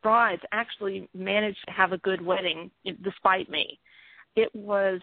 [0.03, 2.71] brides actually managed to have a good wedding
[3.03, 3.79] despite me.
[4.37, 5.01] It was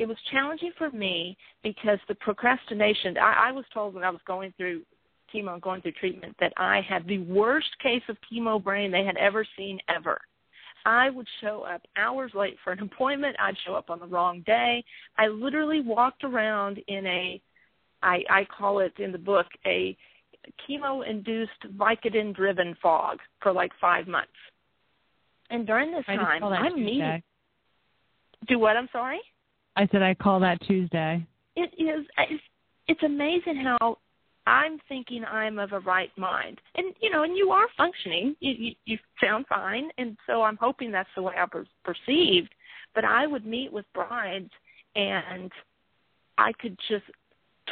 [0.00, 3.16] it was challenging for me because the procrastination.
[3.18, 4.82] I, I was told when I was going through
[5.32, 9.16] chemo going through treatment that I had the worst case of chemo brain they had
[9.18, 10.20] ever seen ever.
[10.84, 13.36] I would show up hours late for an appointment.
[13.38, 14.84] I'd show up on the wrong day.
[15.18, 17.40] I literally walked around in a,
[18.02, 19.96] I, I call it in the book, a
[20.68, 24.30] chemo induced Vicodin driven fog for like five months.
[25.50, 27.00] And during this I time, I'm meeting.
[27.00, 27.22] Tuesday.
[28.48, 28.76] Do what?
[28.76, 29.20] I'm sorry?
[29.76, 31.26] I said I call that Tuesday.
[31.56, 32.42] it is it's,
[32.88, 33.98] it's amazing how
[34.46, 38.34] I'm thinking I'm of a right mind, and you know, and you are functioning.
[38.40, 42.52] You you, you sound fine, and so I'm hoping that's the way I per- perceived.
[42.94, 44.50] But I would meet with brides,
[44.96, 45.50] and
[46.38, 47.04] I could just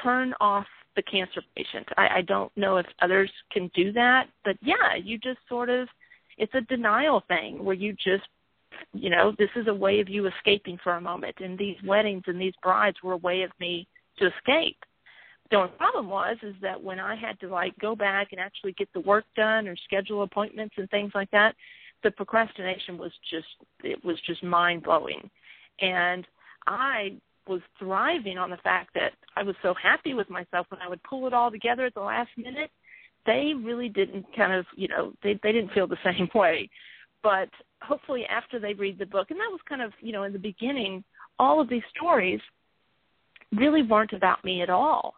[0.02, 1.88] turn off the cancer patient.
[1.96, 5.88] I, I don't know if others can do that, but yeah, you just sort of
[6.38, 8.28] it's a denial thing where you just
[8.92, 12.22] you know this is a way of you escaping for a moment and these weddings
[12.26, 13.86] and these brides were a way of me
[14.18, 14.76] to escape
[15.50, 18.72] The only problem was is that when I had to like go back and actually
[18.72, 21.54] get the work done or schedule appointments and things like that,
[22.02, 23.46] the procrastination was just
[23.82, 25.30] it was just mind blowing.
[25.80, 26.26] And
[26.66, 30.88] I was thriving on the fact that I was so happy with myself when I
[30.88, 32.70] would pull it all together at the last minute.
[33.24, 36.68] They really didn't kind of, you know, they they didn't feel the same way.
[37.22, 37.48] But
[37.82, 40.38] hopefully after they read the book, and that was kind of, you know, in the
[40.38, 41.02] beginning,
[41.38, 42.40] all of these stories
[43.56, 45.14] really weren't about me at all.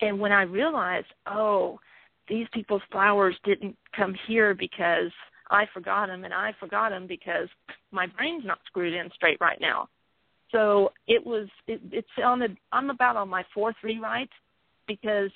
[0.00, 1.80] And when I realized, oh,
[2.28, 5.10] these people's flowers didn't come here because
[5.50, 7.48] I forgot them, and I forgot them because
[7.92, 9.88] my brain's not screwed in straight right now.
[10.52, 14.30] So it was it, it's on the I'm about on my fourth rewrite
[14.86, 15.30] because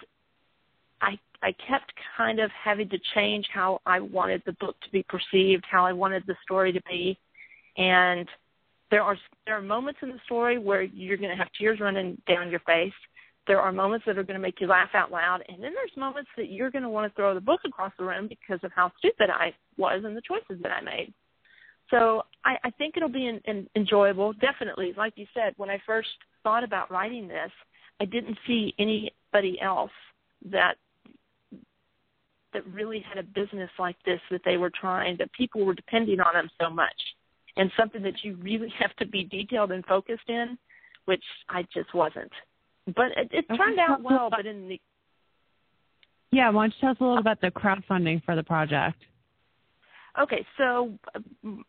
[1.01, 5.05] I I kept kind of having to change how I wanted the book to be
[5.05, 7.19] perceived, how I wanted the story to be,
[7.77, 8.29] and
[8.91, 12.21] there are there are moments in the story where you're going to have tears running
[12.29, 12.93] down your face.
[13.51, 15.91] There are moments that are going to make you laugh out loud, and then there's
[15.97, 18.71] moments that you're going to want to throw the book across the room because of
[18.73, 21.13] how stupid I was and the choices that I made.
[21.91, 24.35] So I, I think it'll be in, in, enjoyable.
[24.35, 26.11] Definitely, like you said, when I first
[26.45, 27.51] thought about writing this,
[28.01, 29.91] I didn't see anybody else
[30.49, 30.75] that
[32.53, 36.21] that really had a business like this that they were trying that people were depending
[36.21, 36.95] on them so much
[37.57, 40.57] and something that you really have to be detailed and focused in
[41.05, 42.31] which i just wasn't
[42.95, 44.81] but it, it turned out well but in the
[46.31, 48.99] yeah why don't you tell us a little about the crowdfunding for the project?
[50.21, 50.93] Okay so
[51.45, 51.65] um,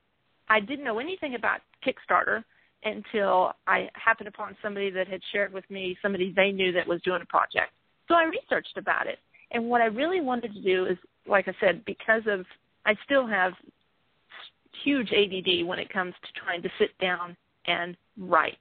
[0.49, 2.43] i didn't know anything about kickstarter
[2.83, 7.01] until i happened upon somebody that had shared with me somebody they knew that was
[7.01, 7.71] doing a project.
[8.07, 9.19] So i researched about it
[9.51, 12.45] and what I really wanted to do is, like I said, because of
[12.85, 13.53] I still have
[14.83, 17.35] huge ADD when it comes to trying to sit down
[17.67, 18.57] and write.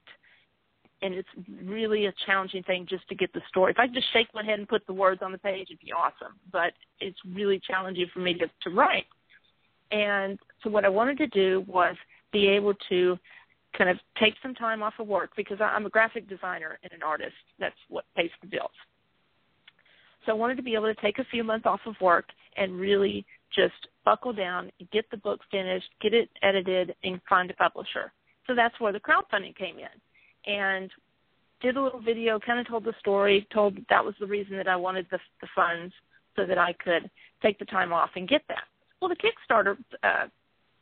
[1.03, 1.29] And it's
[1.65, 3.73] really a challenging thing just to get the story.
[3.73, 5.93] If I just shake my head and put the words on the page, it'd be
[5.93, 6.35] awesome.
[6.53, 9.07] But it's really challenging for me to, to write.
[9.91, 11.97] And so what I wanted to do was
[12.33, 13.19] be able to
[13.77, 17.03] kind of take some time off of work because I'm a graphic designer and an
[17.03, 17.35] artist.
[17.59, 18.71] That's what pays the bills.
[20.27, 22.79] So I wanted to be able to take a few months off of work and
[22.79, 28.13] really just buckle down, get the book finished, get it edited, and find a publisher.
[28.47, 29.89] So that's where the crowdfunding came in.
[30.47, 30.91] And
[31.61, 34.69] did a little video, kind of told the story, told that was the reason that
[34.69, 35.93] I wanted the, the funds
[36.37, 37.11] so that I could
[37.43, 38.65] take the time off and get that.
[39.01, 40.29] Well, the Kickstarter uh,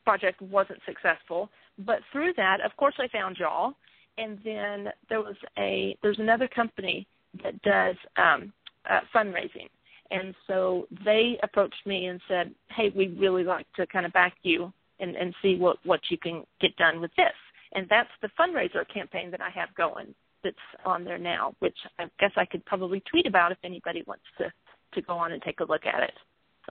[0.05, 3.75] project wasn't successful, but through that, of course, I found y'all,
[4.19, 7.07] and then there was a there's another company
[7.43, 8.53] that does um,
[8.89, 9.69] uh, fundraising.
[10.11, 14.35] And so they approached me and said, "Hey, we'd really like to kind of back
[14.43, 17.35] you and, and see what what you can get done with this."
[17.75, 22.05] And that's the fundraiser campaign that I have going that's on there now, which I
[22.21, 24.53] guess I could probably tweet about if anybody wants to
[24.95, 26.15] to go on and take a look at it.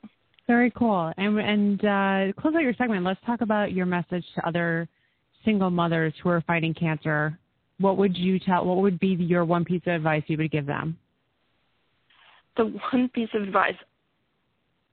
[0.01, 0.10] So.
[0.47, 1.13] Very cool.
[1.17, 3.03] And and uh, close out your segment.
[3.03, 4.88] Let's talk about your message to other
[5.45, 7.38] single mothers who are fighting cancer.
[7.79, 8.65] What would you tell?
[8.65, 10.97] What would be your one piece of advice you would give them?
[12.57, 13.75] the one piece of advice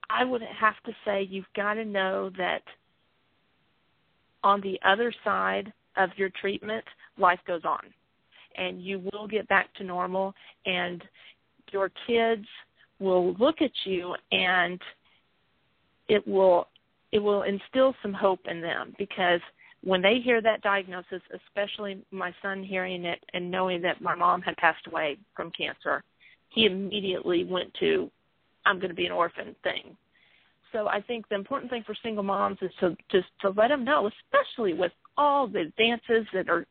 [0.09, 2.61] I would have to say you've got to know that
[4.43, 6.83] on the other side of your treatment,
[7.17, 7.81] life goes on.
[8.57, 10.33] And you will get back to normal,
[10.65, 11.03] and
[11.71, 12.45] your kids
[12.99, 14.79] will look at you and
[16.07, 16.67] it will
[17.11, 19.39] it will instill some hope in them because
[19.83, 24.41] when they hear that diagnosis, especially my son hearing it and knowing that my mom
[24.41, 26.03] had passed away from cancer,
[26.49, 28.09] he immediately went to
[28.65, 29.95] I'm going to be an orphan thing.
[30.75, 33.85] So I think the important thing for single moms is to just to let them
[33.85, 36.65] know, especially with all the advances that are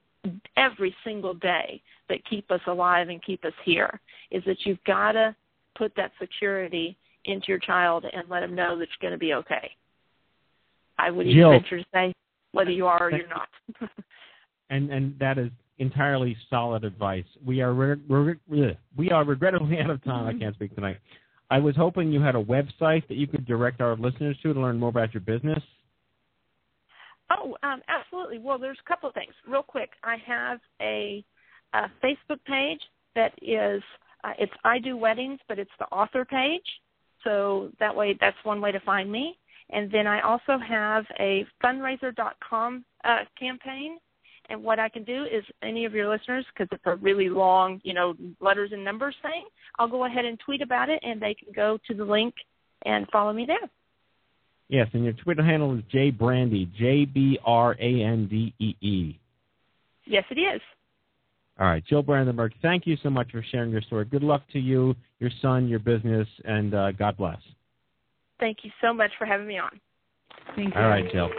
[0.58, 3.98] every single day that keep us alive and keep us here,
[4.30, 5.34] is that you've got to
[5.74, 9.32] put that security into your child and let them know that you're going to be
[9.32, 9.70] okay.
[10.98, 11.50] I would even Jill.
[11.52, 12.12] venture to say
[12.52, 13.48] whether you are or you're not.
[14.70, 17.24] and and that is entirely solid advice.
[17.44, 20.26] We are re- re- we are regrettably out of time.
[20.26, 20.98] I can't speak tonight.
[21.54, 24.60] I was hoping you had a website that you could direct our listeners to to
[24.60, 25.62] learn more about your business.
[27.30, 28.38] Oh, um, absolutely.
[28.38, 29.32] Well, there's a couple of things.
[29.46, 31.24] Real quick, I have a,
[31.72, 32.80] a Facebook page
[33.14, 33.80] that is
[34.24, 36.66] uh, it's I do weddings, but it's the author page.
[37.22, 39.38] So that way, that's one way to find me.
[39.70, 43.98] And then I also have a fundraiser.com uh, campaign
[44.50, 47.80] and what I can do is any of your listeners, because it's a really long,
[47.84, 49.44] you know, letters and numbers thing,
[49.78, 52.34] I'll go ahead and tweet about it, and they can go to the link
[52.84, 53.70] and follow me there.
[54.68, 58.74] Yes, and your Twitter handle is J Brandee, J B R A N D E
[58.80, 59.18] E.
[60.06, 60.60] Yes, it is.
[61.58, 64.04] All right, Jill Brandenburg, thank you so much for sharing your story.
[64.06, 67.38] Good luck to you, your son, your business, and uh, God bless.
[68.40, 69.80] Thank you so much for having me on.
[70.56, 70.80] Thank you.
[70.80, 71.30] All right, Jill.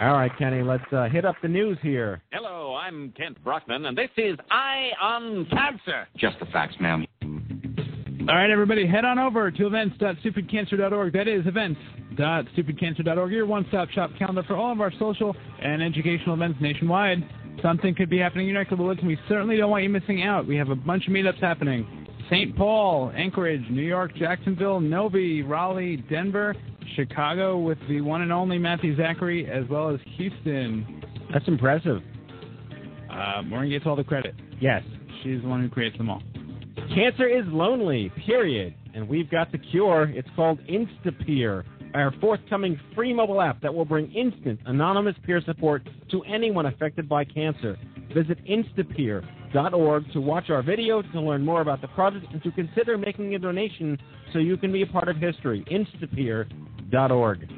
[0.00, 2.20] All right, Kenny, let's uh, hit up the news here.
[2.32, 6.08] Hello, I'm Kent Brockman, and this is Eye on Cancer.
[6.16, 7.06] Just the facts, ma'am.
[8.28, 11.12] All right, everybody, head on over to events.stupidcancer.org.
[11.12, 16.58] That is events.stupidcancer.org, your one-stop shop calendar for all of our social and educational events
[16.60, 17.18] nationwide.
[17.62, 19.84] Something could be happening in your neck of the woods, and we certainly don't want
[19.84, 20.44] you missing out.
[20.44, 22.04] We have a bunch of meetups happening.
[22.30, 22.56] St.
[22.56, 26.56] Paul, Anchorage, New York, Jacksonville, Novi, Raleigh, Denver,
[26.96, 31.02] Chicago with the one and only Matthew Zachary, as well as Houston.
[31.32, 32.00] That's impressive.
[33.10, 34.34] Uh, Maureen gets all the credit.
[34.60, 34.82] Yes.
[35.22, 36.22] She's the one who creates them all.
[36.94, 38.74] Cancer is lonely, period.
[38.94, 40.04] And we've got the cure.
[40.10, 45.82] It's called Instapeer, our forthcoming free mobile app that will bring instant, anonymous peer support
[46.10, 47.76] to anyone affected by cancer.
[48.14, 48.38] Visit
[49.54, 53.34] instapeer.org to watch our videos, to learn more about the project, and to consider making
[53.34, 53.98] a donation
[54.32, 55.64] so you can be a part of history.
[55.70, 57.48] Instapeer.org.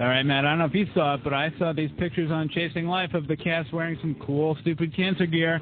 [0.00, 2.30] All right, Matt, I don't know if you saw it, but I saw these pictures
[2.30, 5.60] on Chasing Life of the cast wearing some cool Stupid Cancer gear.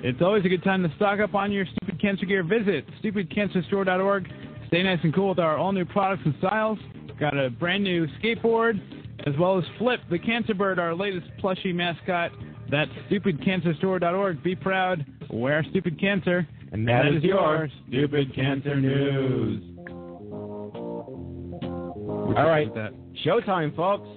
[0.00, 2.44] It's always a good time to stock up on your Stupid Cancer gear.
[2.44, 4.28] Visit stupidcancerstore.org.
[4.68, 6.78] Stay nice and cool with our all new products and styles.
[7.18, 8.78] Got a brand new skateboard,
[9.26, 12.30] as well as Flip, the Cancer Bird, our latest plushy mascot.
[12.70, 14.42] That's stupidcancerstore.org.
[14.42, 15.04] Be proud.
[15.30, 16.46] Wear Stupid Cancer.
[16.72, 19.62] And that is your Stupid Cancer News.
[22.36, 22.68] All right,
[23.24, 24.08] showtime, folks.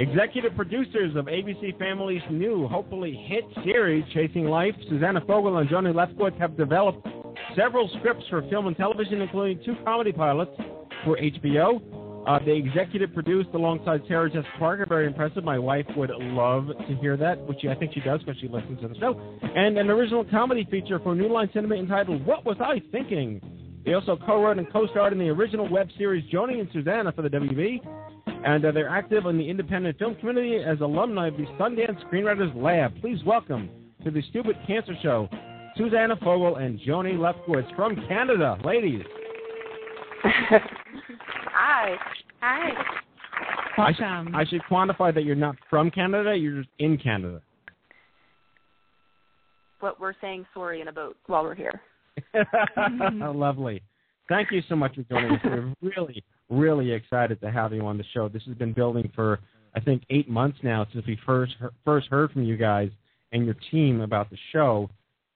[0.00, 5.94] Executive producers of ABC Family's new, hopefully hit series, Chasing Life, Susanna Fogel and Joni
[5.94, 7.06] Lefkowitz have developed
[7.56, 10.50] several scripts for film and television, including two comedy pilots
[11.04, 11.80] for HBO.
[12.26, 14.86] Uh, they executive produced alongside Sarah Jessica Parker.
[14.88, 15.44] Very impressive.
[15.44, 18.80] My wife would love to hear that, which I think she does because she listens
[18.80, 19.20] to the show.
[19.54, 23.40] And an original comedy feature for New Line Cinema entitled "What Was I Thinking."
[23.84, 27.28] They also co-wrote and co-starred in the original web series Joni and Susanna for the
[27.28, 27.80] WB,
[28.46, 32.54] and uh, they're active in the independent film community as alumni of the Sundance Screenwriters
[32.56, 32.98] Lab.
[33.02, 33.68] Please welcome
[34.02, 35.28] to the Stupid Cancer Show,
[35.76, 39.02] Susanna Fogel and Joni Lefkowitz from Canada, ladies.
[41.54, 41.96] Hi.
[42.40, 42.70] Hi.
[43.76, 47.40] I, sh- I should quantify that you're not from Canada, you're just in Canada.
[49.80, 51.80] But we're saying sorry in a boat while we're here.
[53.20, 53.82] Lovely.
[54.28, 55.40] Thank you so much for joining us.
[55.44, 58.28] We're really, really excited to have you on the show.
[58.28, 59.40] This has been building for,
[59.74, 62.90] I think, eight months now since we first first heard from you guys
[63.32, 64.88] and your team about the show.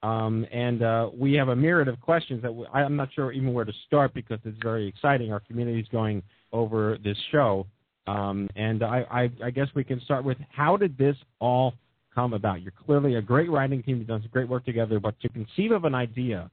[0.02, 3.52] Um, and uh, we have a myriad of questions that we, I'm not sure even
[3.52, 5.32] where to start because it's very exciting.
[5.32, 7.66] Our community is going over this show.
[8.06, 11.74] Um, and I, I, I guess we can start with how did this all
[12.14, 12.62] come about?
[12.62, 13.98] You're clearly a great writing team.
[13.98, 16.50] You've done some great work together, but to conceive of an idea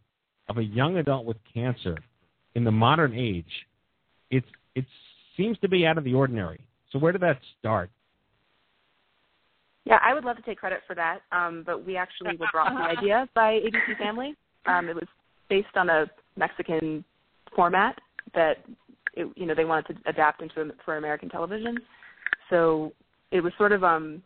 [0.50, 1.98] of a young adult with cancer
[2.56, 3.46] in the modern age,
[4.32, 4.86] it's it
[5.38, 6.60] seems to be out of the ordinary.
[6.92, 7.90] So where did that start?
[9.86, 12.74] Yeah, I would love to take credit for that, um, but we actually were brought
[12.74, 14.36] the idea by ABC Family.
[14.66, 15.08] Um, it was
[15.48, 17.06] based on a Mexican
[17.56, 17.98] format
[18.34, 18.66] that
[19.14, 21.78] it, you know they wanted to adapt into for American television.
[22.50, 22.94] So
[23.32, 24.24] it was sort of um,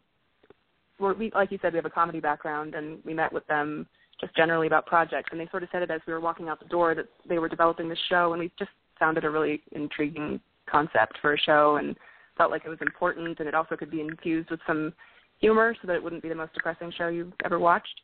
[0.97, 3.85] we're, we like you said, we have a comedy background, and we met with them
[4.21, 6.59] just generally about projects, and they sort of said it as we were walking out
[6.59, 9.61] the door that they were developing this show, and we just found it a really
[9.73, 11.97] intriguing concept for a show, and
[12.37, 14.93] felt like it was important, and it also could be infused with some
[15.39, 18.01] humor so that it wouldn't be the most depressing show you've ever watched.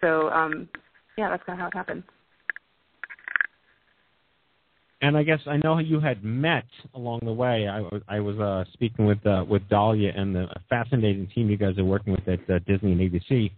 [0.00, 0.68] So um,
[1.16, 2.02] yeah, that's kind of how it happened.
[5.00, 7.66] And I guess I know you had met along the way.
[7.66, 11.56] I was I was uh, speaking with uh, with Dahlia and the fascinating team you
[11.56, 13.50] guys are working with at uh, Disney and ABC.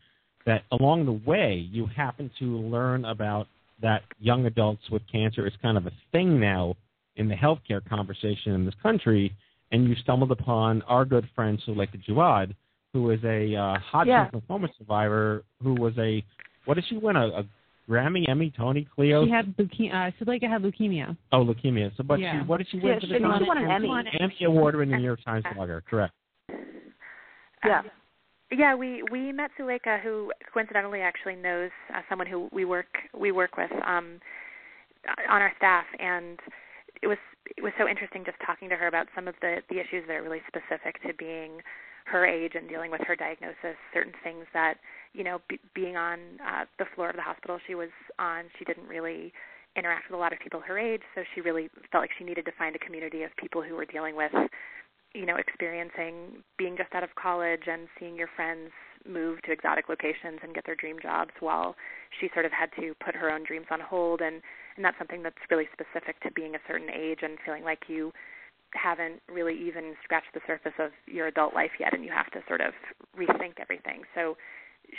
[0.46, 3.46] That along the way you happen to learn about
[3.82, 6.76] that young adults with cancer is kind of a thing now
[7.16, 9.34] in the healthcare conversation in this country,
[9.70, 12.54] and you stumbled upon our good friend Suleika Jaouad,
[12.94, 14.30] who is a uh, Hodgkin's Yeah.
[14.32, 16.24] lymphoma survivor who was a
[16.64, 17.44] what did she win a, a
[17.90, 19.26] Grammy, Emmy, Tony, Cleo?
[19.26, 20.08] She had leukemia.
[20.08, 21.14] Uh, Suleika had leukemia.
[21.32, 21.94] Oh, leukemia.
[21.98, 22.40] So, but Yeah.
[22.40, 23.66] she, what did she Yeah, win for she the won Tony?
[23.66, 24.10] an Emmy.
[24.20, 25.84] Emmy award winning New York Times blogger.
[25.84, 26.14] Correct.
[27.66, 27.82] Yeah.
[28.50, 32.86] Yeah, we we met Suleika, who coincidentally actually knows uh, someone who we work
[33.18, 34.20] we work with um,
[35.28, 36.38] on our staff, and
[37.02, 37.18] it was
[37.56, 40.14] it was so interesting just talking to her about some of the the issues that
[40.14, 41.60] are really specific to being
[42.04, 43.76] her age and dealing with her diagnosis.
[43.92, 44.74] Certain things that
[45.12, 48.64] you know, be, being on uh, the floor of the hospital she was on, she
[48.64, 49.32] didn't really
[49.76, 52.44] interact with a lot of people her age, so she really felt like she needed
[52.44, 54.32] to find a community of people who were dealing with
[55.14, 58.70] you know, experiencing being just out of college and seeing your friends
[59.08, 61.76] move to exotic locations and get their dream jobs while
[62.20, 64.42] she sort of had to put her own dreams on hold and
[64.76, 68.12] and that's something that's really specific to being a certain age and feeling like you
[68.74, 72.40] haven't really even scratched the surface of your adult life yet and you have to
[72.48, 72.72] sort of
[73.16, 74.02] rethink everything.
[74.14, 74.36] So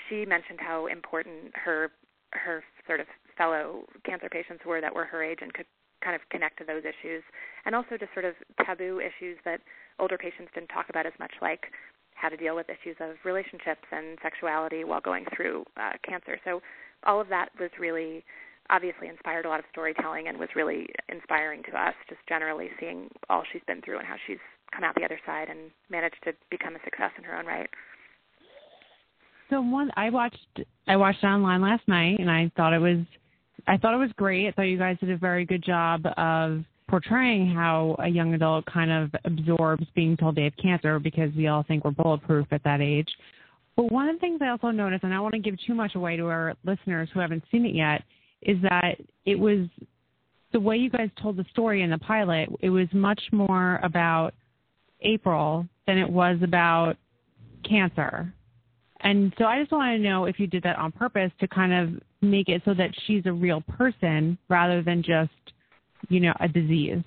[0.10, 1.92] she mentioned how important her
[2.34, 3.08] her sort of
[3.38, 5.68] fellow cancer patients were that were her age and could
[6.04, 7.24] kind of connect to those issues
[7.66, 9.62] and also just sort of taboo issues that
[10.00, 11.72] older patients didn't talk about as much like
[12.16, 16.38] how to deal with issues of relationships and sexuality while going through uh, cancer.
[16.44, 16.62] So
[17.06, 18.24] all of that was really
[18.70, 23.10] obviously inspired a lot of storytelling and was really inspiring to us just generally seeing
[23.30, 24.40] all she's been through and how she's
[24.74, 27.70] come out the other side and managed to become a success in her own right.
[29.50, 33.06] So one I watched I watched it online last night and I thought it was
[33.68, 34.48] I thought it was great.
[34.48, 38.66] I thought you guys did a very good job of portraying how a young adult
[38.66, 42.64] kind of absorbs being told they have cancer because we all think we're bulletproof at
[42.64, 43.10] that age.
[43.76, 45.74] But one of the things I also noticed, and I don't want to give too
[45.74, 48.04] much away to our listeners who haven't seen it yet,
[48.42, 49.68] is that it was
[50.52, 54.34] the way you guys told the story in the pilot, it was much more about
[55.02, 56.96] April than it was about
[57.68, 58.34] cancer.
[59.02, 61.74] And so I just want to know if you did that on purpose to kind
[61.74, 65.32] of make it so that she's a real person rather than just,
[66.10, 67.04] you know, a disease.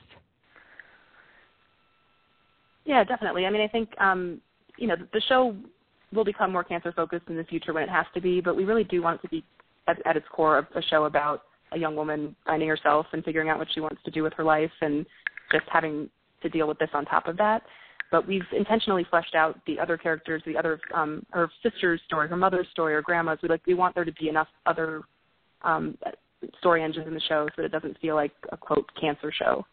[2.84, 3.46] Yeah, definitely.
[3.46, 4.40] I mean, I think um,
[4.78, 5.54] you know the show
[6.12, 8.64] will become more cancer focused in the future when it has to be, but we
[8.64, 9.44] really do want it to be
[9.88, 13.58] at, at its core a show about a young woman finding herself and figuring out
[13.58, 15.04] what she wants to do with her life and
[15.52, 16.08] just having
[16.42, 17.62] to deal with this on top of that
[18.10, 22.36] but we've intentionally fleshed out the other characters, the other um, her sister's story, her
[22.36, 23.38] mother's story, her grandma's.
[23.42, 25.02] We like we want there to be enough other
[25.62, 25.98] um,
[26.58, 29.64] story engines in the show so that it doesn't feel like a quote cancer show.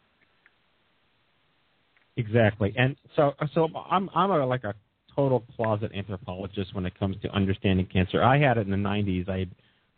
[2.18, 4.74] Exactly, and so so I'm I'm a, like a
[5.16, 8.22] total closet anthropologist when it comes to understanding cancer.
[8.22, 9.30] I had it in the 90s.
[9.30, 9.45] I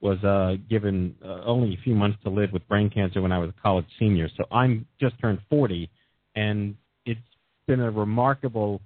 [0.07, 3.39] was uh, given uh, only a few months to live with brain cancer when I
[3.39, 4.29] was a college senior.
[4.37, 5.89] So I'm just turned 40,
[6.35, 7.19] and it's
[7.67, 8.79] been a remarkable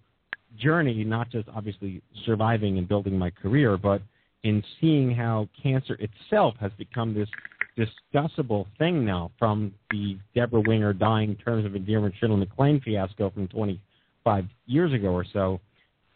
[0.57, 4.01] journey, not just obviously surviving and building my career, but
[4.43, 7.29] in seeing how cancer itself has become this
[7.77, 13.47] discussable thing now from the Debra Winger dying terms of endearment Shirley MacLaine fiasco from
[13.47, 15.61] 25 years ago or so.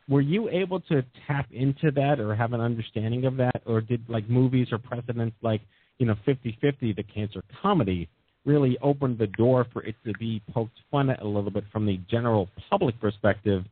[0.07, 4.07] Were you able to tap into that or have an understanding of that, or did
[4.07, 5.61] like movies or precedents like
[5.97, 8.07] you know 50-50, the cancer comedy,
[8.45, 11.85] really opened the door for it to be poked fun at a little bit from
[11.85, 13.63] the general public perspective.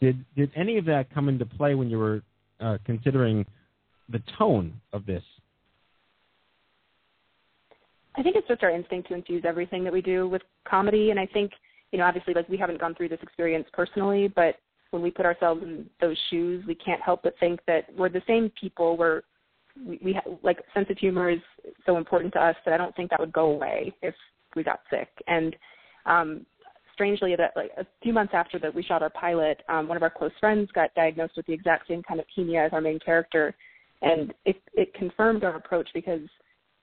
[0.00, 2.22] Did did any of that come into play when you were
[2.60, 3.46] uh, considering
[4.08, 5.22] the tone of this?
[8.16, 11.20] I think it's just our instinct to infuse everything that we do with comedy, and
[11.20, 11.52] I think
[11.92, 14.56] you know obviously like we haven't gone through this experience personally, but
[14.90, 18.22] when we put ourselves in those shoes, we can't help but think that we're the
[18.26, 18.96] same people.
[18.96, 19.22] We're
[19.84, 21.40] we, we ha- like sense of humor is
[21.84, 24.14] so important to us that I don't think that would go away if
[24.54, 25.08] we got sick.
[25.26, 25.54] And
[26.06, 26.46] um,
[26.94, 30.02] strangely, that like a few months after that we shot our pilot, um, one of
[30.02, 32.98] our close friends got diagnosed with the exact same kind of leukemia as our main
[32.98, 33.54] character,
[34.02, 36.22] and it it confirmed our approach because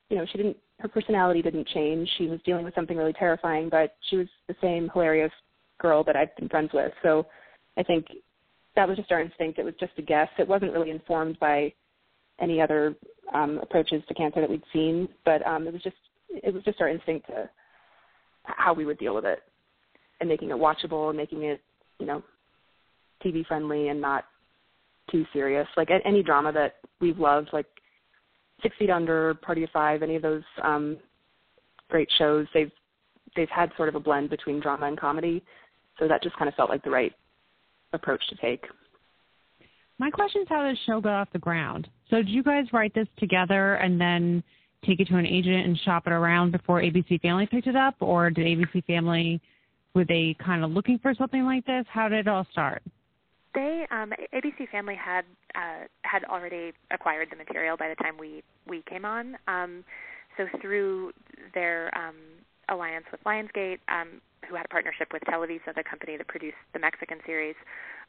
[0.09, 2.09] you know she didn't her personality didn't change.
[2.17, 5.31] She was dealing with something really terrifying, but she was the same hilarious
[5.79, 6.91] girl that I've been friends with.
[7.01, 7.25] So
[7.78, 8.05] I think
[8.76, 9.59] that was just our instinct.
[9.59, 10.30] It was just a guess.
[10.38, 11.74] It wasn't really informed by
[12.39, 12.95] any other
[13.34, 15.95] um, approaches to cancer that we'd seen, but um, it was just
[16.30, 17.49] it was just our instinct to
[18.43, 19.39] how we would deal with it
[20.19, 21.61] and making it watchable and making it
[21.99, 22.24] you know
[23.24, 24.26] TV friendly and not
[25.11, 25.67] too serious.
[25.78, 27.67] Like any drama that we've loved, like
[28.61, 30.97] Six Feet Under, Party of Five, any of those um,
[31.89, 32.71] great shows, they've
[33.36, 35.43] they've had sort of a blend between drama and comedy,
[35.99, 37.13] so that just kind of felt like the right
[37.93, 38.65] approach to take.
[39.99, 41.87] My question is how the show got off the ground.
[42.09, 44.43] So did you guys write this together and then
[44.85, 47.95] take it to an agent and shop it around before ABC Family picked it up,
[47.99, 49.41] or did ABC Family
[49.93, 51.85] were they kind of looking for something like this?
[51.89, 52.81] How did it all start?
[53.53, 55.25] They um, ABC Family had
[55.55, 59.37] uh, had already acquired the material by the time we we came on.
[59.47, 59.83] Um,
[60.37, 61.11] so through
[61.53, 62.15] their um,
[62.70, 66.80] alliance with Lionsgate, um, who had a partnership with Televisa, the company that produced the
[66.80, 67.55] Mexican series,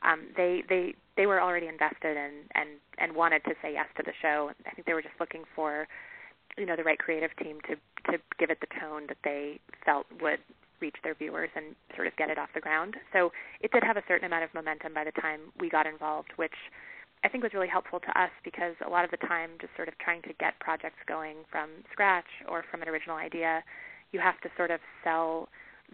[0.03, 4.03] um, they they they were already invested and and and wanted to say yes to
[4.05, 4.51] the show.
[4.67, 5.87] I think they were just looking for,
[6.59, 7.77] you know, the right creative team to
[8.13, 10.41] to give it the tone that they felt would
[10.81, 12.97] reach their viewers and sort of get it off the ground.
[13.13, 16.33] So it did have a certain amount of momentum by the time we got involved,
[16.37, 16.59] which
[17.25, 19.89] I think was really helpful to us because a lot of the time, just sort
[19.89, 23.65] of trying to get projects going from scratch or from an original idea,
[24.15, 25.49] you have to sort of sell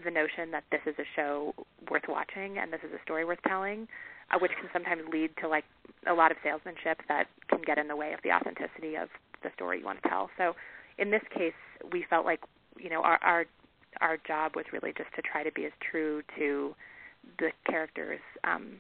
[0.05, 1.55] the notion that this is a show
[1.91, 3.89] worth watching and this is a story worth telling,
[4.31, 5.65] uh, which can sometimes lead to like
[6.07, 9.09] a lot of salesmanship that can get in the way of the authenticity of
[9.43, 10.31] the story you want to tell.
[10.37, 10.55] So
[10.99, 11.57] in this case,
[11.91, 12.41] we felt like
[12.79, 13.47] you know our our
[14.01, 16.75] our job was really just to try to be as true to
[17.39, 18.77] the characters um,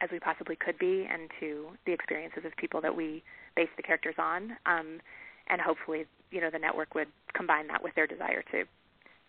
[0.00, 3.22] as we possibly could be, and to the experiences of people that we
[3.56, 4.56] base the characters on.
[4.66, 5.00] Um,
[5.48, 8.64] and hopefully, you know, the network would combine that with their desire to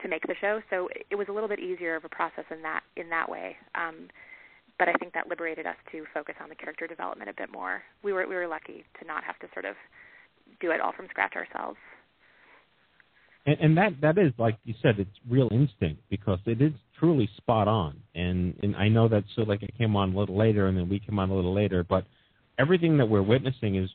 [0.02, 0.60] to make the show.
[0.70, 3.56] So it was a little bit easier of a process in that in that way.
[3.76, 4.10] Um,
[4.78, 7.84] but I think that liberated us to focus on the character development a bit more.
[8.04, 9.76] We were we were lucky to not have to sort of
[10.60, 11.78] do it all from scratch ourselves.
[13.46, 17.30] And, and that that is like you said, it's real instinct because it is truly
[17.38, 18.02] spot on.
[18.16, 20.90] And and I know that so like it came on a little later, and then
[20.90, 22.06] we came on a little later, but
[22.58, 23.92] everything that we're witnessing is is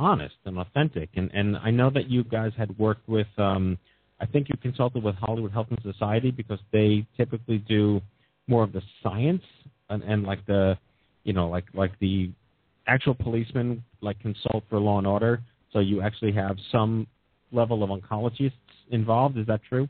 [0.00, 1.10] honest and authentic.
[1.14, 3.28] And and I know that you guys had worked with.
[3.38, 3.78] um
[4.22, 8.02] I think you consulted with Hollywood Health and Society because they typically do
[8.48, 9.42] more of the science
[9.88, 10.76] and, and like the,
[11.24, 12.30] you know, like like the
[12.86, 15.40] actual policemen like consult for law and order.
[15.72, 17.06] So you actually have some
[17.52, 18.52] level of oncologists
[18.90, 19.38] involved.
[19.38, 19.88] Is that true?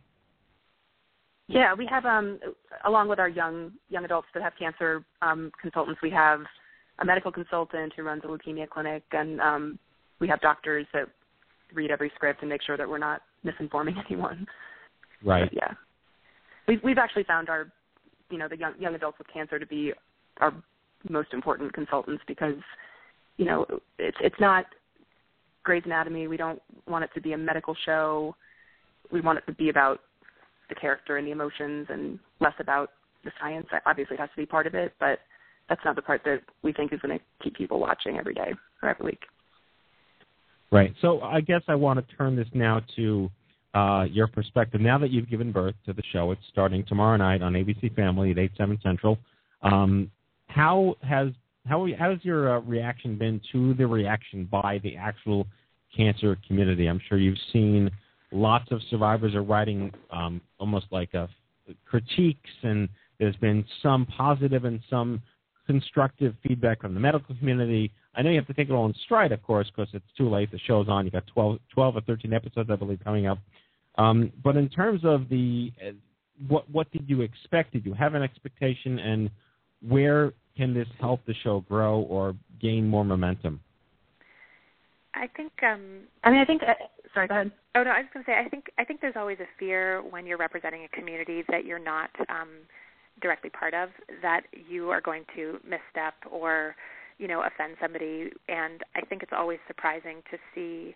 [1.49, 2.39] Yeah, we have um
[2.85, 6.41] along with our young young adults that have cancer um consultants, we have
[7.01, 9.79] a medical consultant who runs a leukemia clinic and um
[10.21, 11.07] we have doctors that
[11.75, 14.47] read every script and make sure that we're not misinforming anyone.
[15.25, 15.51] Right.
[15.51, 15.75] But yeah.
[16.69, 17.73] We've we've actually found our
[18.31, 19.93] you know, the young young adults with cancer to be
[20.39, 20.55] our
[21.09, 22.55] most important consultants because,
[23.37, 23.67] you know,
[23.99, 24.67] it's it's not
[25.63, 26.29] Grey's Anatomy.
[26.29, 28.35] We don't want it to be a medical show.
[29.13, 30.01] We want it to be about
[30.69, 32.91] the character and the emotions and less about
[33.25, 33.67] the science.
[33.87, 35.19] Obviously, it has to be part of it, but
[35.69, 38.55] that's not the part that we think is going to keep people watching every day
[38.83, 39.23] or every week.
[40.73, 40.95] Right.
[41.01, 43.31] So I guess I want to turn this now to
[43.75, 44.81] uh, your perspective.
[44.81, 48.31] Now that you've given birth to the show, it's starting tomorrow night on ABC Family
[48.31, 49.19] at 8, 7 Central.
[49.63, 50.11] Um,
[50.47, 51.29] how has
[51.67, 55.47] how, how has your uh, reaction been to the reaction by the actual
[55.95, 56.87] cancer community?
[56.87, 57.91] I'm sure you've seen
[58.33, 61.29] lots of survivors are writing um, almost like a,
[61.87, 65.23] critiques, and there's been some positive and some
[65.67, 67.93] constructive feedback from the medical community.
[68.15, 70.29] I know you have to take it all in stride, of course, because it's too
[70.29, 70.51] late.
[70.51, 71.05] The show's on.
[71.05, 73.39] You got 12, 12 or 13 episodes, I believe, coming up.
[73.99, 75.93] Um, but in terms of the uh,
[76.49, 77.73] what what did you expect?
[77.73, 79.31] Did you have an expectation, and
[79.87, 83.61] where can this help the show grow or gain more momentum?
[85.15, 85.53] I think.
[85.63, 86.63] um I mean, I think.
[86.63, 86.75] Uh,
[87.15, 87.53] sorry, go ahead.
[87.75, 88.39] Oh no, I was going to say.
[88.39, 88.67] I think.
[88.79, 92.49] I think there's always a fear when you're representing a community that you're not um
[93.21, 93.91] directly part of
[94.23, 96.75] that you are going to misstep or
[97.21, 100.95] you know offend somebody and i think it's always surprising to see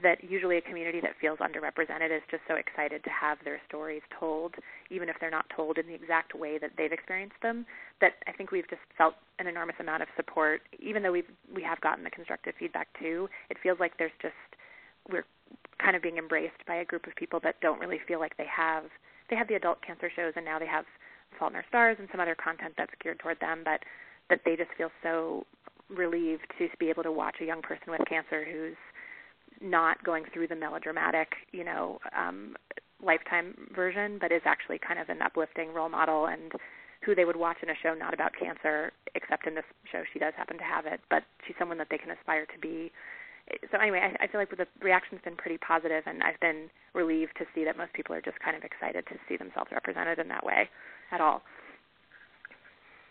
[0.00, 4.00] that usually a community that feels underrepresented is just so excited to have their stories
[4.18, 4.54] told,
[4.90, 7.66] even if they're not told in the exact way that they've experienced them.
[8.00, 11.62] That I think we've just felt an enormous amount of support, even though we've we
[11.62, 13.28] have gotten the constructive feedback too.
[13.50, 14.34] It feels like there's just
[15.10, 15.26] we're
[15.78, 18.48] kind of being embraced by a group of people that don't really feel like they
[18.48, 18.84] have
[19.28, 20.86] they have the adult cancer shows and now they have
[21.38, 23.80] Fault in Our Stars and some other content that's geared toward them, but
[24.32, 25.44] that they just feel so
[25.90, 28.80] relieved to be able to watch a young person with cancer who's
[29.60, 32.56] not going through the melodramatic, you know, um,
[33.04, 36.52] lifetime version, but is actually kind of an uplifting role model and
[37.04, 40.18] who they would watch in a show not about cancer, except in this show she
[40.18, 42.90] does happen to have it, but she's someone that they can aspire to be.
[43.70, 47.36] So anyway, I, I feel like the reaction's been pretty positive, and I've been relieved
[47.36, 50.28] to see that most people are just kind of excited to see themselves represented in
[50.28, 50.70] that way
[51.10, 51.42] at all.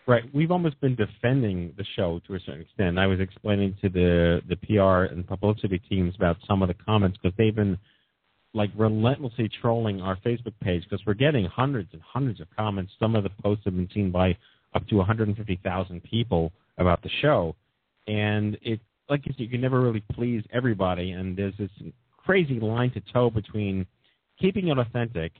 [0.06, 0.24] Right.
[0.34, 2.98] We've almost been defending the show to a certain extent.
[2.98, 7.18] I was explaining to the the PR and publicity teams about some of the comments
[7.22, 7.78] because they've been
[8.52, 12.92] like relentlessly trolling our Facebook page because we're getting hundreds and hundreds of comments.
[12.98, 14.36] Some of the posts have been seen by
[14.74, 17.54] up to 150,000 people about the show,
[18.08, 21.70] and it like you said, you can never really please everybody, and there's this
[22.16, 23.86] crazy line to toe between
[24.40, 25.32] keeping it authentic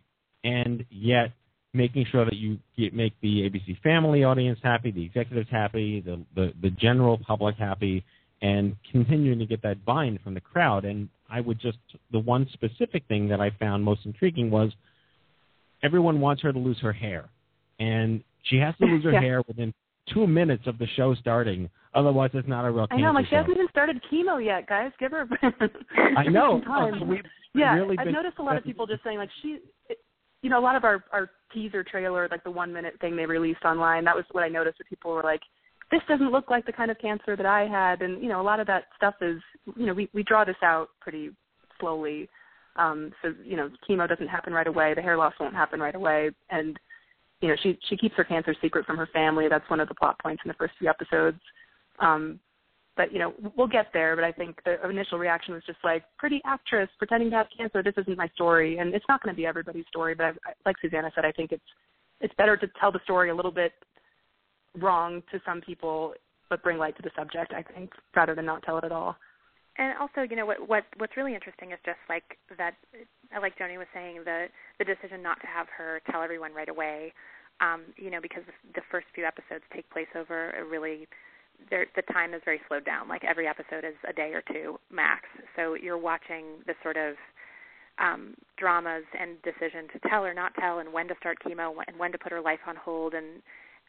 [0.44, 1.32] and yet
[1.74, 6.22] making sure that you get, make the ABC family audience happy, the executives happy, the,
[6.34, 8.04] the, the general public happy,
[8.42, 10.84] and continuing to get that buy-in from the crowd.
[10.84, 11.78] And I would just,
[12.10, 14.70] the one specific thing that I found most intriguing was
[15.82, 17.28] everyone wants her to lose her hair.
[17.80, 19.20] And she has to lose her Yeah.
[19.20, 19.72] hair within
[20.12, 21.70] two minutes of the show starting.
[21.94, 24.90] Otherwise, it's not a real I know, like she hasn't even started chemo yet, guys.
[24.98, 25.22] Give her.
[25.42, 26.18] A.
[26.18, 26.60] I know.
[26.66, 27.06] Time.
[27.08, 27.20] We've
[27.54, 29.58] yeah, really I've been- noticed a lot of people just saying like she,
[29.88, 29.98] it,
[30.42, 33.26] you know, a lot of our our teaser trailer, like the one minute thing they
[33.26, 34.04] released online.
[34.04, 34.78] That was what I noticed.
[34.78, 35.42] That people were like,
[35.90, 38.42] "This doesn't look like the kind of cancer that I had," and you know, a
[38.42, 39.40] lot of that stuff is,
[39.76, 41.30] you know, we we draw this out pretty
[41.80, 42.28] slowly.
[42.76, 44.94] Um, so you know, chemo doesn't happen right away.
[44.94, 46.78] The hair loss won't happen right away, and
[47.40, 49.48] you know, she she keeps her cancer secret from her family.
[49.48, 51.40] That's one of the plot points in the first few episodes.
[51.98, 52.40] Um,
[52.96, 54.14] but you know, we'll get there.
[54.16, 57.82] But I think the initial reaction was just like, pretty actress pretending to have cancer.
[57.82, 60.14] This isn't my story, and it's not going to be everybody's story.
[60.14, 60.32] But I,
[60.66, 61.62] like Susanna said, I think it's
[62.20, 63.72] it's better to tell the story a little bit
[64.78, 66.14] wrong to some people,
[66.48, 67.52] but bring light to the subject.
[67.52, 69.16] I think rather than not tell it at all.
[69.78, 72.74] And also, you know what what what's really interesting is just like that.
[73.40, 74.46] Like Joni was saying, the
[74.78, 77.12] the decision not to have her tell everyone right away.
[77.60, 78.42] Um, you know, because
[78.74, 81.06] the first few episodes take place over a really
[81.70, 83.08] the time is very slowed down.
[83.08, 85.22] Like every episode is a day or two max.
[85.56, 87.14] So you're watching the sort of
[87.98, 91.98] um, dramas and decision to tell or not tell, and when to start chemo, and
[91.98, 93.42] when to put her life on hold, and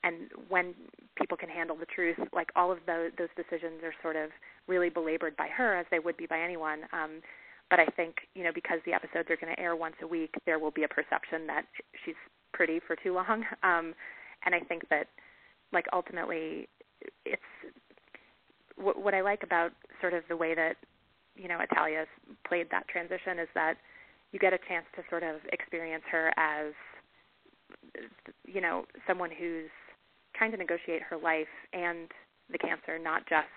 [0.04, 0.74] and when
[1.16, 2.18] people can handle the truth.
[2.34, 4.30] Like all of those those decisions are sort of
[4.68, 6.82] really belabored by her, as they would be by anyone.
[6.92, 7.22] Um,
[7.70, 10.34] but I think you know because the episodes are going to air once a week,
[10.46, 11.64] there will be a perception that
[12.06, 12.16] she's
[12.54, 13.44] pretty for too long.
[13.64, 13.94] Um,
[14.46, 15.08] and I think that
[15.72, 16.68] like ultimately
[17.26, 17.42] it's
[18.76, 20.76] what, what I like about sort of the way that
[21.36, 22.08] you know Italia's
[22.48, 23.76] played that transition is that
[24.32, 26.74] you get a chance to sort of experience her as
[28.46, 29.70] you know someone who's
[30.36, 32.10] trying to negotiate her life and
[32.52, 33.48] the cancer, not just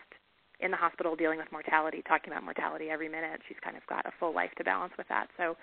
[0.61, 3.41] in the hospital dealing with mortality, talking about mortality every minute.
[3.49, 5.29] She's kind of got a full life to balance with that.
[5.37, 5.57] So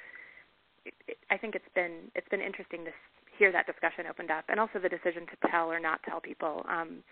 [1.32, 2.92] I think it's been it's been interesting to
[3.38, 6.66] hear that discussion opened up, and also the decision to tell or not tell people.
[6.70, 7.04] Um,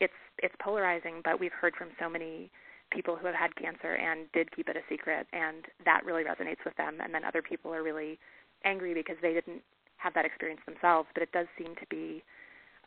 [0.00, 2.50] it's it's polarizing, but we've heard from so many
[2.90, 6.64] people who have had cancer and did keep it a secret, and that really resonates
[6.64, 6.98] with them.
[7.02, 8.18] And then other people are really
[8.64, 9.62] angry because they didn't
[9.96, 11.08] have that experience themselves.
[11.14, 12.22] But it does seem to be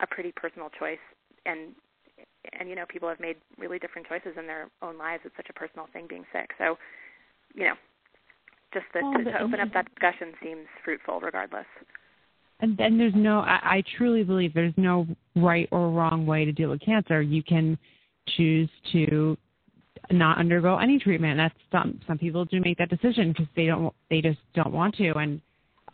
[0.00, 1.02] a pretty personal choice,
[1.46, 1.74] and
[2.58, 5.22] and you know people have made really different choices in their own lives.
[5.24, 6.50] It's such a personal thing being sick.
[6.58, 6.78] So
[7.54, 7.74] you know,
[8.72, 11.66] just the, to, to open up that discussion seems fruitful regardless
[12.60, 15.06] and then there's no I, I truly believe there's no
[15.36, 17.22] right or wrong way to deal with cancer.
[17.22, 17.78] You can
[18.36, 19.36] choose to
[20.10, 21.38] not undergo any treatment.
[21.38, 24.96] That's some some people do make that decision because they don't they just don't want
[24.96, 25.12] to.
[25.12, 25.40] And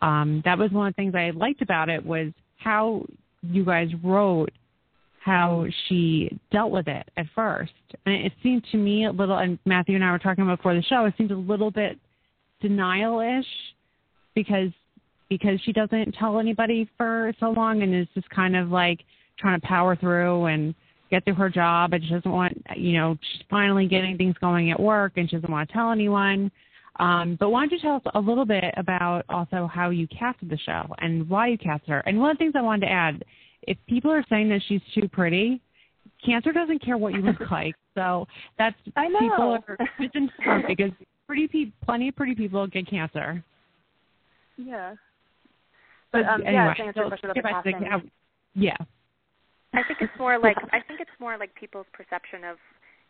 [0.01, 3.05] um that was one of the things i liked about it was how
[3.43, 4.51] you guys wrote
[5.21, 7.73] how she dealt with it at first.
[8.05, 10.75] And it seemed to me a little and matthew and i were talking about before
[10.75, 11.99] the show it seemed a little bit
[12.61, 13.47] denial ish
[14.35, 14.71] because
[15.39, 19.01] because she doesn't tell anybody for so long and is just kind of like
[19.39, 20.75] trying to power through and
[21.11, 21.93] get through her job.
[21.93, 25.37] And she doesn't want you know she's finally getting things going at work and she
[25.37, 26.51] doesn't want to tell anyone.
[27.01, 30.49] Um, but why don't you tell us a little bit about also how you casted
[30.49, 31.99] the show and why you cast her?
[32.01, 33.25] And one of the things i wanted to add
[33.63, 35.61] if people are saying that she's too pretty
[36.25, 37.75] cancer doesn't care what you look like.
[37.95, 38.27] So
[38.59, 39.19] that's I know.
[39.19, 40.93] people are misinformed because
[41.27, 43.43] pretty pe- plenty of pretty people get cancer.
[44.57, 44.95] Yeah
[46.15, 47.91] but um, anyway, yeah, to answer your question about the casting.
[47.91, 48.01] How,
[48.55, 48.79] yeah.
[49.75, 52.57] I think it's more like I think it's more like people's perception of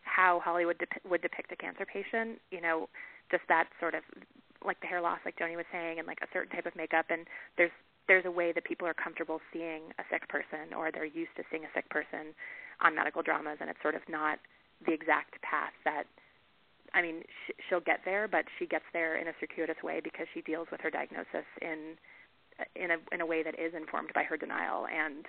[0.01, 2.41] how Hollywood dep- would depict a cancer patient.
[2.51, 2.89] You know,
[3.31, 4.03] just that sort of
[4.65, 7.13] like the hair loss, like Joni was saying, and like a certain type of makeup.
[7.13, 7.29] And
[7.61, 7.75] there's
[8.09, 11.45] there's a way that people are comfortable seeing a sick person, or they're used to
[11.53, 12.33] seeing a sick person
[12.81, 14.41] on medical dramas, and it's sort of not
[14.87, 16.05] the exact path that.
[16.95, 20.31] I mean, sh- she'll get there, but she gets there in a circuitous way because
[20.33, 21.99] she deals with her diagnosis in
[22.77, 24.87] in a in a way that is informed by her denial.
[24.87, 25.27] And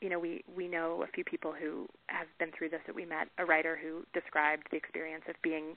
[0.00, 3.04] you know we we know a few people who have been through this that we
[3.04, 3.28] met.
[3.38, 5.76] A writer who described the experience of being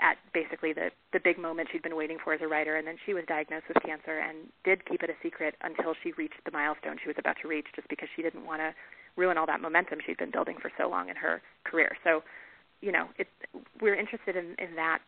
[0.00, 2.76] at basically the the big moment she'd been waiting for as a writer.
[2.76, 6.12] And then she was diagnosed with cancer and did keep it a secret until she
[6.12, 8.74] reached the milestone she was about to reach just because she didn't want to
[9.16, 11.96] ruin all that momentum she'd been building for so long in her career.
[12.04, 12.22] So
[12.80, 13.28] you know it
[13.80, 15.00] we're interested in in that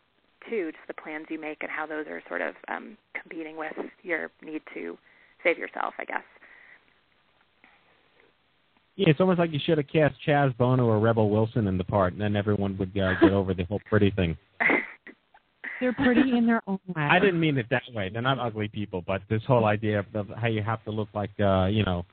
[0.49, 3.73] too just the plans you make and how those are sort of um competing with
[4.03, 4.99] your need to
[5.45, 6.23] save yourself, I guess.
[8.97, 11.85] Yeah, it's almost like you should have cast Chaz Bono or Rebel Wilson in the
[11.85, 14.37] part, and then everyone would uh, get over the whole pretty thing.
[15.81, 17.03] They're pretty in their own way.
[17.03, 18.09] I didn't mean it that way.
[18.09, 21.09] They're not ugly people, but this whole idea of, of how you have to look
[21.13, 22.07] like, uh, you know,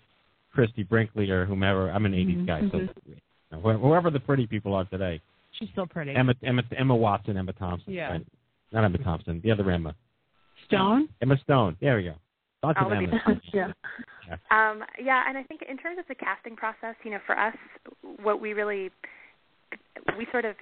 [0.53, 1.89] Christie Brinkley or whomever.
[1.91, 2.45] I'm an '80s Mm-hmm.
[2.45, 3.15] guy, so you
[3.51, 5.21] know, whoever the pretty people are today.
[5.59, 6.15] She's still pretty.
[6.15, 7.93] Emma, Emma, Emma Watson, Emma Thompson.
[7.93, 8.09] Yeah.
[8.11, 8.25] Right?
[8.73, 9.39] Not Emma Thompson.
[9.43, 9.95] The other Emma.
[10.65, 11.09] Stone.
[11.21, 11.77] Emma Stone.
[11.79, 12.15] There we go.
[12.63, 13.21] Lots All of the Emmas.
[13.25, 13.41] people.
[13.53, 13.71] yeah.
[14.51, 17.55] Um, yeah, and I think in terms of the casting process, you know, for us,
[18.21, 18.91] what we really,
[20.17, 20.55] we sort of,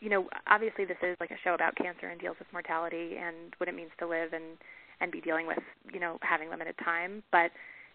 [0.00, 3.54] you know, obviously this is like a show about cancer and deals with mortality and
[3.58, 4.58] what it means to live and
[5.00, 5.58] and be dealing with,
[5.92, 7.22] you know, having limited time.
[7.32, 7.50] But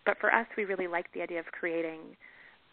[0.06, 2.00] but for us, we really like the idea of creating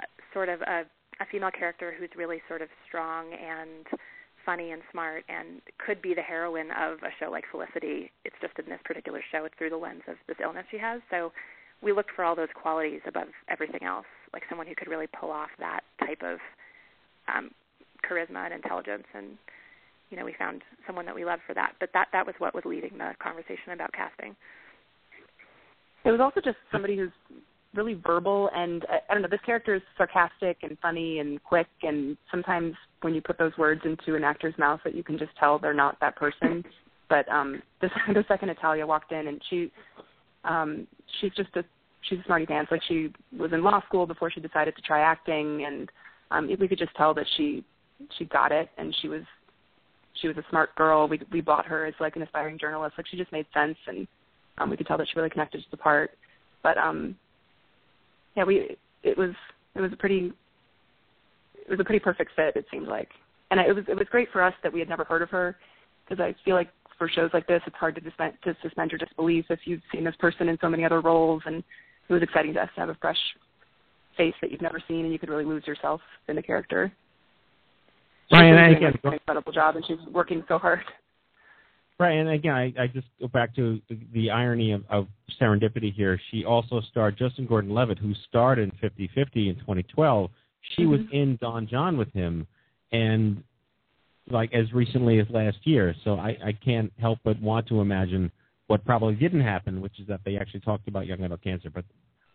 [0.00, 0.82] a, sort of a
[1.20, 3.86] a female character who's really sort of strong and
[4.45, 8.11] funny and smart and could be the heroine of a show like Felicity.
[8.24, 11.01] It's just in this particular show, it's through the lens of this illness she has.
[11.11, 11.32] So
[11.82, 15.30] we looked for all those qualities above everything else, like someone who could really pull
[15.30, 16.38] off that type of
[17.28, 17.51] um,
[18.09, 19.05] charisma and intelligence.
[19.14, 19.36] And
[20.11, 21.74] you know, we found someone that we loved for that.
[21.80, 24.36] But that that was what was leading the conversation about casting.
[26.05, 27.11] It was also just somebody who's
[27.75, 31.66] really verbal and I, I don't know this character is sarcastic and funny and quick
[31.83, 35.33] and sometimes when you put those words into an actor's mouth that you can just
[35.39, 36.64] tell they're not that person.
[37.07, 39.70] But um the, the second Italia walked in and she
[40.43, 40.87] um
[41.20, 41.62] she's just a
[42.09, 42.72] she's a smarty pants.
[42.72, 45.91] Like she was in law school before she decided to try acting and
[46.31, 47.62] um we could just tell that she
[48.16, 49.20] she got it and she was
[50.14, 51.07] she was a smart girl.
[51.07, 52.95] We we bought her as like an aspiring journalist.
[52.97, 54.09] Like she just made sense and
[54.57, 56.12] um we could tell that she really connected to the part.
[56.62, 57.16] But um
[58.37, 59.30] yeah, we it was
[59.74, 60.32] it was a pretty
[61.57, 62.57] it was a pretty perfect fit.
[62.57, 63.09] It seemed like,
[63.51, 65.57] and it was it was great for us that we had never heard of her
[66.09, 68.99] because I feel like for shows like this, it's hard to suspend to suspend your
[68.99, 71.62] disbelief if you've seen this person in so many other roles, and
[72.09, 73.18] it was exciting to us to have a fresh
[74.16, 76.93] face that you've never seen, and you could really lose yourself in the character.
[78.32, 80.80] Ryan, She's again, an incredible job, and she's working so hard.
[81.99, 85.07] Right, and again, I, I just go back to the, the irony of, of
[85.40, 86.20] serendipity here.
[86.30, 89.09] She also starred Justin Gordon-Levitt, who starred in 50-50
[89.49, 90.30] in 2012.
[90.76, 90.90] She Mm-hmm.
[90.90, 92.47] was in Don Jon with him,
[92.90, 93.42] and
[94.30, 95.95] like as recently as last year.
[96.05, 98.32] So I, I can't help but want to imagine
[98.66, 101.70] what probably didn't happen, which is that they actually talked about young adult cancer.
[101.70, 101.84] But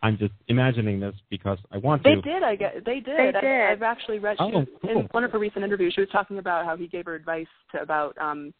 [0.02, 2.14] I'm just imagining this because I want to.
[2.14, 2.42] They did.
[2.42, 2.84] I get.
[2.84, 3.34] They did.
[3.34, 3.66] They did.
[3.66, 4.36] I've actually read.
[4.38, 5.00] Oh, was, cool.
[5.00, 7.48] In one of her recent interviews, she was talking about how he gave her advice
[7.72, 8.16] to about.
[8.18, 8.54] um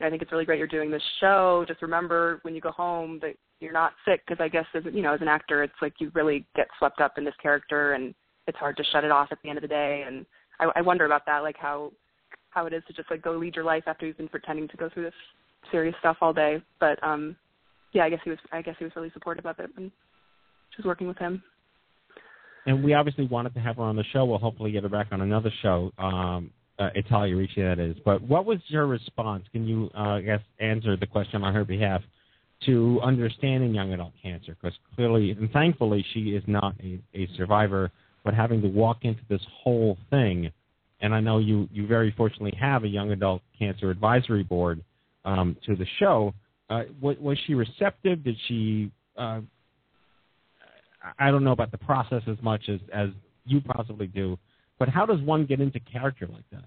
[0.00, 1.64] I think it's really great you're doing this show.
[1.66, 5.02] Just remember when you go home that you're not sick because I guess as you
[5.02, 8.14] know as an actor, it's like you really get swept up in this character and
[8.46, 10.04] it's hard to shut it off at the end of the day.
[10.06, 10.26] And
[10.60, 11.92] I, I wonder about that, like how
[12.50, 14.76] how it is to just like go lead your life after you've been pretending to
[14.76, 15.14] go through this
[15.70, 16.62] serious stuff all day.
[16.78, 17.36] But um
[17.92, 19.90] yeah, I guess he was I guess he was really supportive of it and
[20.70, 21.42] she was working with him.
[22.66, 24.26] and we obviously wanted to have her on the show.
[24.26, 25.90] We'll hopefully get her back on another show.
[25.98, 27.96] Um, uh, Italia Ricci, that is.
[28.04, 29.44] But what was your response?
[29.52, 32.02] Can you, uh, I guess, answer the question on her behalf
[32.66, 34.56] to understanding young adult cancer?
[34.60, 37.90] Because clearly and thankfully she is not a, a survivor,
[38.24, 40.50] but having to walk into this whole thing,
[41.00, 44.82] and I know you, you very fortunately have a young adult cancer advisory board
[45.24, 46.34] um, to the show.
[46.68, 48.24] Uh, was, was she receptive?
[48.24, 48.90] Did she?
[49.16, 49.40] Uh,
[51.18, 53.10] I don't know about the process as much as as
[53.44, 54.36] you possibly do,
[54.78, 56.64] but how does one get into character like that?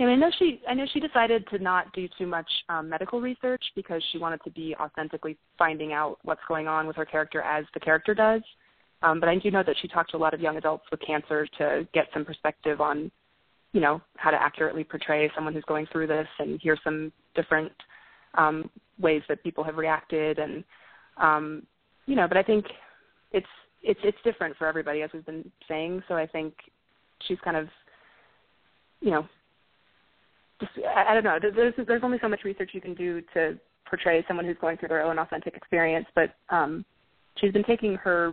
[0.00, 0.60] I, I know she.
[0.68, 4.40] I know she decided to not do too much um, medical research because she wanted
[4.44, 8.42] to be authentically finding out what's going on with her character as the character does.
[9.02, 11.00] Um, but I do know that she talked to a lot of young adults with
[11.06, 13.10] cancer to get some perspective on,
[13.72, 17.72] you know, how to accurately portray someone who's going through this and hear some different
[18.36, 20.64] um, ways that people have reacted and,
[21.16, 21.62] um,
[22.06, 22.28] you know.
[22.28, 22.66] But I think
[23.32, 23.46] it's
[23.82, 26.02] it's it's different for everybody, as we've been saying.
[26.08, 26.54] So I think
[27.26, 27.68] she's kind of,
[29.00, 29.26] you know,
[30.60, 31.38] just I, I don't know.
[31.40, 33.58] There's there's only so much research you can do to
[33.88, 36.06] portray someone who's going through their own authentic experience.
[36.14, 36.84] But um,
[37.40, 38.32] she's been taking her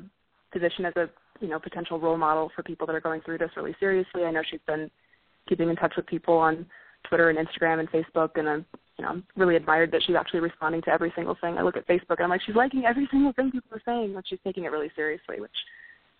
[0.51, 3.51] position as a you know potential role model for people that are going through this
[3.55, 4.23] really seriously.
[4.25, 4.89] I know she's been
[5.47, 6.65] keeping in touch with people on
[7.07, 8.65] Twitter and Instagram and Facebook, and I'm
[8.97, 11.57] you know I'm really admired that she's actually responding to every single thing.
[11.57, 14.13] I look at Facebook and I'm like she's liking every single thing people are saying,
[14.13, 15.51] like she's taking it really seriously, which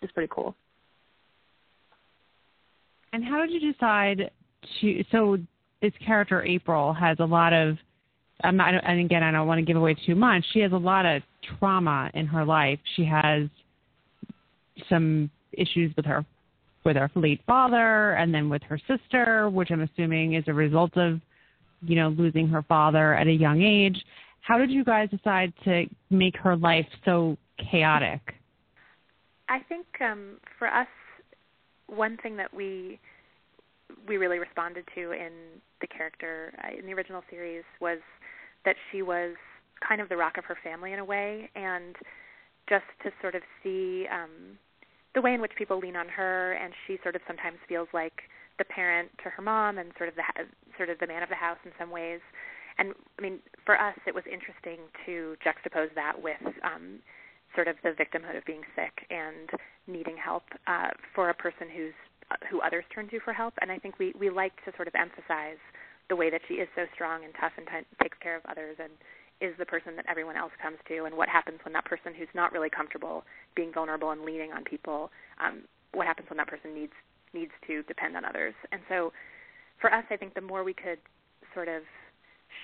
[0.01, 0.55] is pretty cool.
[3.13, 4.31] And how did you decide
[4.81, 5.03] to?
[5.11, 5.37] So
[5.81, 7.77] this character April has a lot of.
[8.43, 10.43] I'm not, and again, I don't want to give away too much.
[10.53, 11.23] She has a lot of
[11.57, 12.77] trauma in her life.
[12.95, 13.49] She has
[14.87, 16.23] some issues with her
[16.85, 20.95] with her late father, and then with her sister, which I'm assuming is a result
[20.97, 21.19] of,
[21.81, 24.03] you know, losing her father at a young age.
[24.41, 27.37] How did you guys decide to make her life so
[27.71, 28.21] chaotic?
[29.49, 30.87] I think um, for us,
[31.87, 32.99] one thing that we
[34.07, 35.31] we really responded to in
[35.81, 37.99] the character uh, in the original series was
[38.65, 39.35] that she was
[39.87, 41.95] kind of the rock of her family in a way, and
[42.69, 44.57] just to sort of see um,
[45.15, 48.23] the way in which people lean on her, and she sort of sometimes feels like
[48.59, 50.23] the parent to her mom, and sort of the
[50.77, 52.21] sort of the man of the house in some ways.
[52.77, 56.99] And I mean, for us, it was interesting to juxtapose that with um,
[57.55, 59.49] sort of the victimhood of being sick and
[59.87, 61.93] needing help uh, for a person who's
[62.51, 63.53] who others turn to for help.
[63.61, 65.57] And I think we we like to sort of emphasize
[66.09, 68.77] the way that she is so strong and tough and t- takes care of others
[68.79, 68.91] and
[69.39, 71.05] is the person that everyone else comes to.
[71.05, 73.23] And what happens when that person who's not really comfortable
[73.55, 75.63] being vulnerable and leaning on people, um,
[75.93, 76.93] what happens when that person needs
[77.33, 78.53] needs to depend on others.
[78.71, 79.11] And so
[79.79, 80.99] for us, I think the more we could
[81.53, 81.83] sort of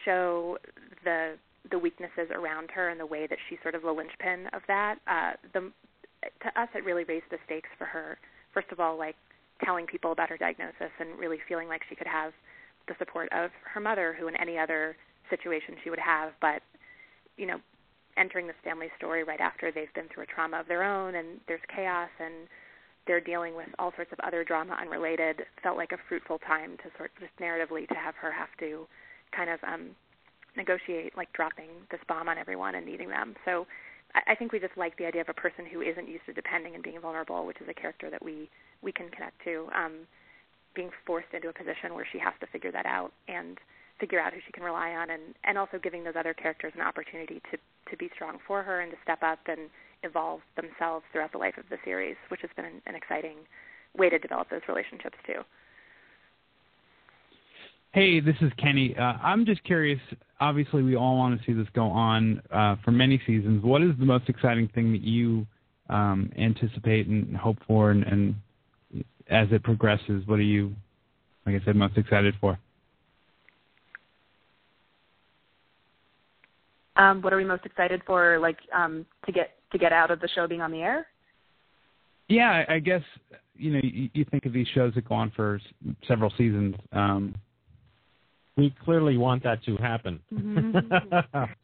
[0.05, 0.57] show
[1.03, 1.35] the
[1.71, 4.95] the weaknesses around her and the way that she's sort of the linchpin of that,
[5.07, 5.71] uh, the
[6.41, 8.17] to us it really raised the stakes for her.
[8.53, 9.15] First of all, like
[9.63, 12.33] telling people about her diagnosis and really feeling like she could have
[12.87, 14.95] the support of her mother, who in any other
[15.29, 16.61] situation she would have, but
[17.37, 17.59] you know,
[18.17, 21.39] entering this family story right after they've been through a trauma of their own and
[21.47, 22.47] there's chaos and
[23.05, 26.89] they're dealing with all sorts of other drama unrelated felt like a fruitful time to
[26.97, 28.87] sort just narratively to have her have to
[29.35, 29.89] kind of um
[30.55, 33.35] negotiate like dropping this bomb on everyone and needing them.
[33.45, 33.65] So
[34.13, 36.33] I, I think we just like the idea of a person who isn't used to
[36.33, 38.49] depending and being vulnerable, which is a character that we
[38.81, 40.07] we can connect to, um,
[40.75, 43.57] being forced into a position where she has to figure that out and
[43.99, 46.81] figure out who she can rely on, and and also giving those other characters an
[46.81, 47.57] opportunity to
[47.89, 49.69] to be strong for her and to step up and
[50.03, 53.37] evolve themselves throughout the life of the series, which has been an, exciting
[53.97, 55.41] way to develop those relationships too.
[57.93, 58.95] Hey, this is Kenny.
[58.97, 59.99] Uh, I'm just curious.
[60.39, 63.63] Obviously, we all want to see this go on uh, for many seasons.
[63.63, 65.45] What is the most exciting thing that you
[65.89, 68.35] um, anticipate and hope for, and, and
[69.29, 70.73] as it progresses, what are you,
[71.45, 72.57] like I said, most excited for?
[76.95, 80.19] Um, what are we most excited for, like um, to get to get out of
[80.19, 81.07] the show being on the air?
[82.29, 83.01] Yeah, I guess
[83.55, 86.75] you know you, you think of these shows that go on for s- several seasons.
[86.91, 87.35] Um,
[88.55, 90.19] we clearly want that to happen.
[90.31, 91.43] Mm-hmm.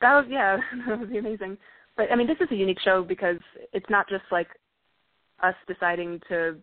[0.00, 0.56] That was yeah,
[0.88, 1.58] that would be amazing.
[1.96, 3.38] But I mean, this is a unique show because
[3.72, 4.48] it's not just like
[5.42, 6.56] us deciding to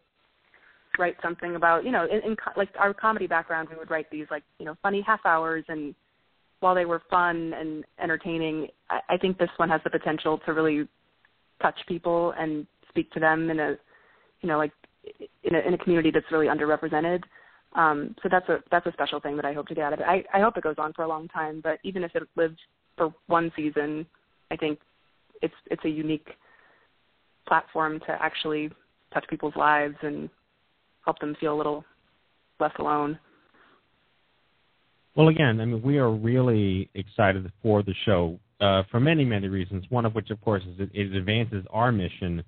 [0.98, 4.10] write something about you know in, in co- like our comedy background, we would write
[4.10, 5.94] these like you know funny half hours, and
[6.60, 10.54] while they were fun and entertaining, I, I think this one has the potential to
[10.54, 10.88] really
[11.62, 13.76] touch people and speak to them in a
[14.42, 14.72] you know like
[15.44, 17.24] in a in a community that's really underrepresented.
[17.74, 20.00] Um, so that's a that's a special thing that I hope to get out of
[20.00, 20.06] it.
[20.08, 22.58] I, I hope it goes on for a long time, but even if it lives
[22.96, 24.06] for one season,
[24.52, 24.80] I think
[25.42, 26.28] it's it's a unique
[27.48, 28.70] platform to actually
[29.14, 30.30] touch people's lives and
[31.06, 31.86] help them feel a little
[32.60, 33.18] less alone.
[35.18, 39.48] Well, again, I mean, we are really excited for the show uh, for many, many
[39.48, 39.84] reasons.
[39.90, 42.44] One of which, of course, is it, it advances our mission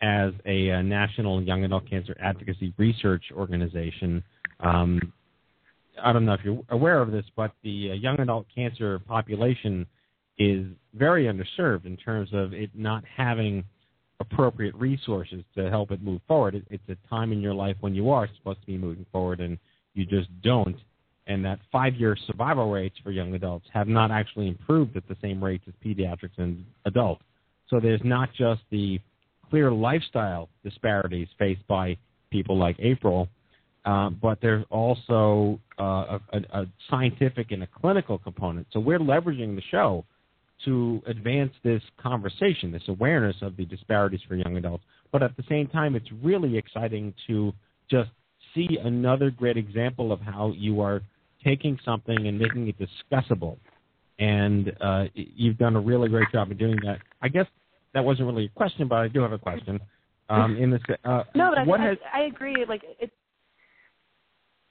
[0.00, 4.24] as a, uh national young adult cancer advocacy research organization.
[4.60, 5.12] Um,
[6.02, 9.86] I don't know if you're aware of this, but the uh, young adult cancer population
[10.38, 13.64] is very underserved in terms of it not having
[14.18, 16.54] appropriate resources to help it move forward.
[16.54, 19.40] It, it's a time in your life when you are supposed to be moving forward
[19.40, 19.58] and
[19.92, 20.76] you just don't.
[21.26, 25.42] And that five-year survival rates for young adults have not actually improved at the same
[25.42, 27.22] rates as pediatrics and adults.
[27.70, 29.00] So there's not just the
[29.48, 31.96] clear lifestyle disparities faced by
[32.30, 33.28] people like April,
[33.84, 38.66] uh, but there's also uh, a, a scientific and a clinical component.
[38.72, 40.04] So we're leveraging the show
[40.64, 44.84] to advance this conversation, this awareness of the disparities for young adults.
[45.12, 47.52] But at the same time, it's really exciting to
[47.90, 48.10] just
[48.54, 51.02] see another great example of how you are
[51.44, 53.58] taking something and making it discussable.
[54.18, 56.98] And uh, you've done a really great job of doing that.
[57.20, 57.46] I guess
[57.94, 59.80] that wasn't really a question, but I do have a question.
[60.28, 62.64] Um, in this, uh, No, but what I, has I I agree.
[62.66, 63.10] Like it,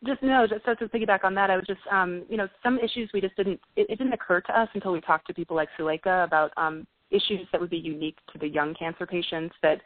[0.06, 2.80] just no, just so to piggyback on that, I was just um, you know some
[2.80, 5.56] issues we just didn't it, it didn't occur to us until we talked to people
[5.56, 9.82] like Suleika about um, issues that would be unique to the young cancer patients that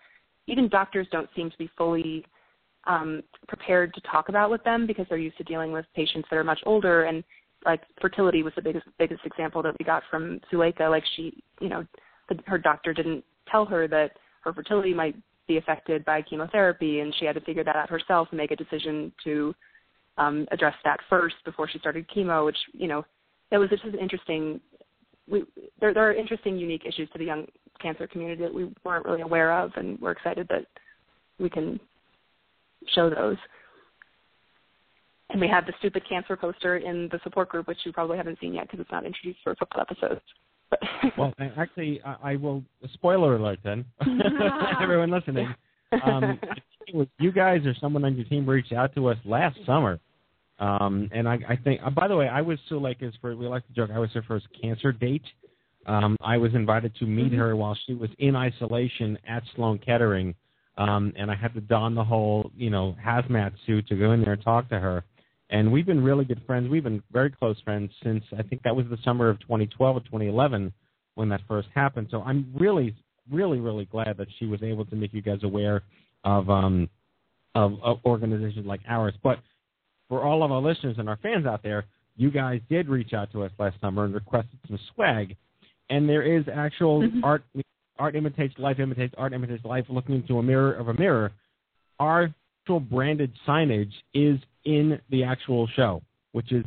[0.47, 2.25] even doctors don't seem to be fully
[2.87, 6.37] um, prepared to talk about with them because they're used to dealing with patients that
[6.37, 7.23] are much older and
[7.65, 10.89] like fertility was the biggest biggest example that we got from Suleika.
[10.89, 11.85] Like she, you know,
[12.29, 14.11] the, her doctor didn't tell her that
[14.41, 15.15] her fertility might
[15.47, 18.55] be affected by chemotherapy, and she had to figure that out herself and make a
[18.55, 19.53] decision to
[20.17, 22.45] um, address that first before she started chemo.
[22.45, 23.05] Which you know,
[23.51, 24.59] that was just an interesting.
[25.29, 25.43] We,
[25.81, 27.47] there, there are interesting, unique issues to the young
[27.81, 30.65] cancer community that we weren't really aware of, and we're excited that
[31.37, 31.79] we can
[32.93, 33.37] show those.
[35.29, 38.39] And we have the stupid cancer poster in the support group, which you probably haven't
[38.39, 40.21] seen yet because it's not introduced for a couple episodes.
[41.17, 42.61] Well, actually, I, I will.
[42.93, 43.85] Spoiler alert, then.
[44.81, 45.47] Everyone listening,
[46.03, 46.39] um,
[46.87, 49.99] it was you guys or someone on your team reached out to us last summer,
[50.59, 51.81] um, and I, I think.
[51.83, 53.35] Uh, by the way, I was Suleika's for.
[53.35, 53.89] We like to joke.
[53.93, 55.23] I was her first cancer date.
[55.85, 60.35] Um, I was invited to meet her while she was in isolation at Sloan Kettering,
[60.77, 64.21] um, and I had to don the whole, you know, hazmat suit to go in
[64.21, 65.03] there and talk to her.
[65.49, 66.69] And we've been really good friends.
[66.69, 69.99] We've been very close friends since I think that was the summer of 2012 or
[70.01, 70.73] 2011
[71.15, 72.07] when that first happened.
[72.11, 72.95] So I'm really,
[73.31, 75.83] really, really glad that she was able to make you guys aware
[76.23, 76.89] of um,
[77.55, 79.13] of, of organizations like ours.
[79.23, 79.39] But
[80.09, 83.31] for all of our listeners and our fans out there, you guys did reach out
[83.31, 85.35] to us last summer and requested some swag,
[85.89, 87.23] and there is actual Mm-hmm.
[87.23, 87.43] art.
[87.99, 89.85] Art imitates life, imitates art, imitates life.
[89.89, 91.31] Looking into a mirror of a mirror,
[91.99, 92.33] our
[92.63, 96.63] actual branded signage is in the actual show, which has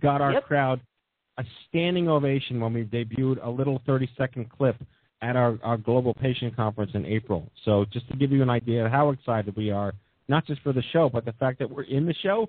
[0.00, 0.44] got our Yep.
[0.44, 0.80] crowd
[1.36, 4.76] a standing ovation when we debuted a little 30 second clip
[5.20, 7.50] at our, our global patient conference in April.
[7.64, 9.94] So just to give you an idea of how excited we are,
[10.28, 12.48] not just for the show, but the fact that we're in the show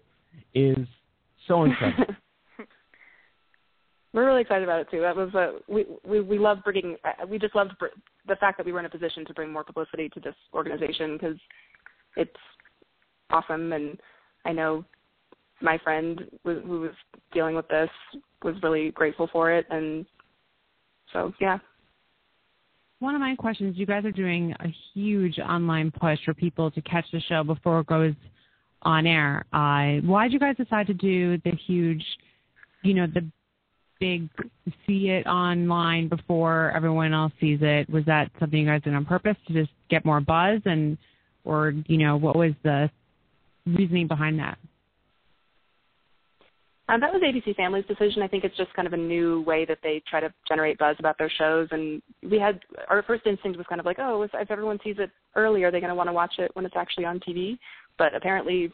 [0.54, 0.78] is
[1.48, 2.14] so incredible.
[4.16, 5.02] We're really excited about it too.
[5.02, 6.96] That was uh, we we we love bringing.
[7.04, 7.88] uh, We just loved br-
[8.30, 11.18] the fact that we were in a position to bring more publicity to this organization
[11.18, 11.38] because
[12.16, 12.32] it's
[13.30, 14.00] awesome, and
[14.46, 14.86] I know
[15.62, 16.92] my friend who who was
[17.34, 17.90] dealing with this
[18.42, 20.06] was really grateful for it, and
[21.12, 21.58] so yeah.
[23.00, 26.82] One of my questions, you guys are doing a huge online push for people to
[26.84, 28.14] catch the show before it goes
[28.84, 29.46] on air.
[29.52, 32.04] Uh, why did you guys decide to do the huge,
[32.82, 33.30] you know, the
[34.00, 34.30] big
[34.86, 37.90] see it online before everyone else sees it?
[37.90, 40.98] Was that something you guys did on purpose to just get more buzz and,
[41.44, 42.90] or, you know, what was the
[43.66, 44.58] reasoning behind that?
[46.88, 48.22] Um, that was ABC Family's decision.
[48.22, 50.96] I think it's just kind of a new way that they try to generate buzz
[51.00, 51.68] about their shows.
[51.72, 54.98] And we had our first instinct was kind of like, oh, if, if everyone sees
[55.00, 57.58] it early, are they going to want to watch it when it's actually on TV?
[57.98, 58.72] But apparently,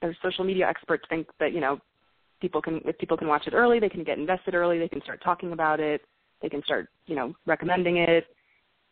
[0.00, 1.78] their social media experts think that you know
[2.42, 5.00] people can if people can watch it early, they can get invested early, they can
[5.02, 6.02] start talking about it,
[6.42, 8.26] they can start you know recommending it.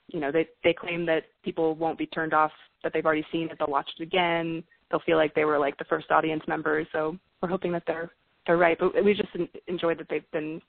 [0.09, 3.51] You know, they they claim that people won't be turned off that they've already seen
[3.51, 3.59] it.
[3.59, 4.63] They'll watch it again.
[4.91, 6.87] They'll feel like they were like the first audience members.
[6.93, 8.11] So we're hoping that they're
[8.47, 8.79] they're right.
[8.79, 10.63] But we just en- enjoyed that they've been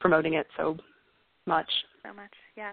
[0.00, 0.76] promoting it so
[1.46, 1.70] much.
[2.04, 2.32] so much.
[2.56, 2.72] Yeah,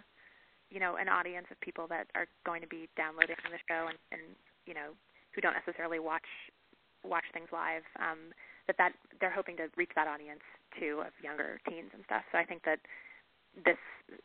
[0.70, 3.98] you know, an audience of people that are going to be downloading the show and,
[4.12, 4.22] and
[4.66, 4.92] you know
[5.36, 6.26] who don't necessarily watch
[7.04, 7.84] watch things live.
[8.00, 8.34] Um,
[8.68, 10.44] that that they're hoping to reach that audience
[10.80, 12.24] too of younger teens and stuff.
[12.32, 12.80] So I think that
[13.66, 13.78] this,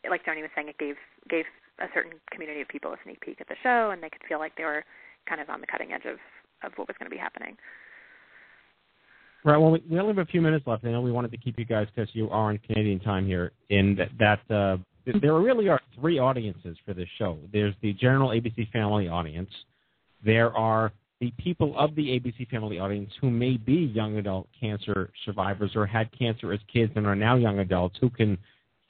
[0.09, 0.97] like Joni was saying, it gave
[1.31, 1.45] gave
[1.81, 4.39] a certain community of people a sneak peek at the show, and they could feel
[4.39, 4.85] like they were
[5.29, 6.19] kind of on the cutting edge of
[6.63, 7.57] of what was going to be happening.
[9.45, 9.57] Right.
[9.57, 10.85] Well, we, we only have a few minutes left.
[10.85, 13.51] I know we wanted to keep you guys because you are on Canadian time here.
[13.71, 14.77] In that, that uh,
[15.21, 17.39] there really are three audiences for this show.
[17.53, 19.51] There's the general ABC Family audience.
[20.25, 25.09] There are the people of the ABC Family audience who may be young adult cancer
[25.25, 28.37] survivors or had cancer as kids and are now young adults who can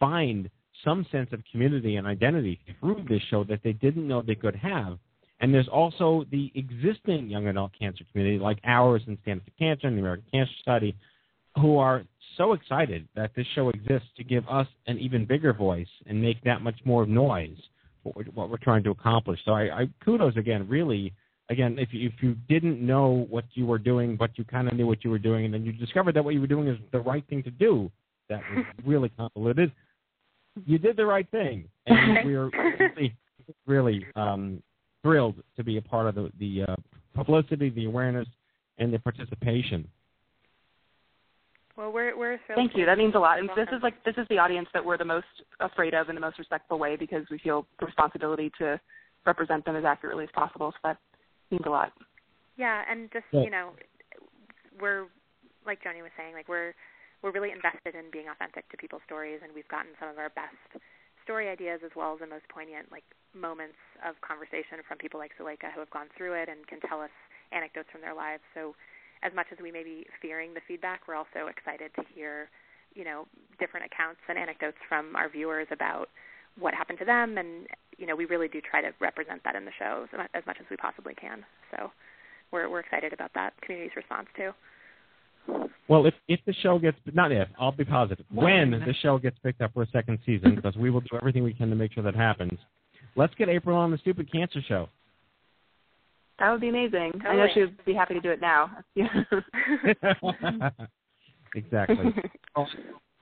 [0.01, 0.49] find
[0.83, 4.57] some sense of community and identity through this show that they didn't know they could
[4.57, 4.99] have.
[5.41, 9.97] And there's also the existing young adult cancer community, like ours Up to Cancer and
[9.99, 10.97] the American Cancer Society,
[11.61, 12.03] who are
[12.39, 16.43] so excited that this show exists to give us an even bigger voice and make
[16.45, 17.59] that much more noise
[18.03, 19.39] for what we're trying to accomplish.
[19.45, 21.13] So I, I kudos again, really.
[21.53, 24.75] Again, if you, if you didn't know what you were doing, but you kind of
[24.75, 26.79] knew what you were doing, and then you discovered that what you were doing is
[26.93, 27.91] the right thing to do,
[28.31, 29.71] that was really convoluted.
[30.65, 32.51] You did the right thing, and we're
[32.81, 33.15] really,
[33.67, 34.63] really um,
[35.03, 36.77] thrilled to be a part of the, the uh,
[37.15, 38.29] publicity, the awareness,
[38.79, 39.87] and the participation.
[41.77, 42.57] Well, we're we're thrilled.
[42.57, 42.87] Thank you.
[42.87, 43.39] That means a lot.
[43.39, 45.27] And this is like this is the audience that we're the most
[45.61, 48.81] afraid of in the most respectful way because we feel the responsibility to
[49.27, 50.73] represent them as accurately as possible.
[50.73, 50.99] So that
[51.53, 51.93] means a lot.
[52.57, 53.45] Yeah, and just Yeah.
[53.45, 53.77] you know,
[54.81, 55.07] we're
[55.65, 56.75] like Joni was saying, like we're
[57.23, 60.31] we're really invested in being authentic to people's stories, and we've gotten some of our
[60.31, 60.59] best
[61.23, 65.31] story ideas as well as the most poignant like moments of conversation from people like
[65.39, 67.15] Suleika who have gone through it and can tell us
[67.53, 68.43] anecdotes from their lives.
[68.55, 68.75] So,
[69.23, 72.51] as much as we may be fearing the feedback, we're also excited to hear,
[72.95, 73.27] you know,
[73.61, 76.11] different accounts and anecdotes from our viewers about
[76.59, 77.67] what happened to them, and
[77.99, 80.67] you know, we really do try to represent that in the show as much as
[80.71, 81.45] we possibly can.
[81.71, 81.91] So,
[82.53, 84.51] we're we're excited about that community's response too.
[85.89, 89.37] Well, if if the show gets not if I'll be positive when the show gets
[89.43, 91.93] picked up for a second season because we will do everything we can to make
[91.93, 92.59] sure that happens.
[93.17, 94.89] Let's get April on the Stupid Cancer Show.
[96.39, 97.13] That would be amazing.
[97.29, 98.71] I know she would be happy to do it now.
[101.55, 102.15] exactly.
[102.57, 102.69] Well,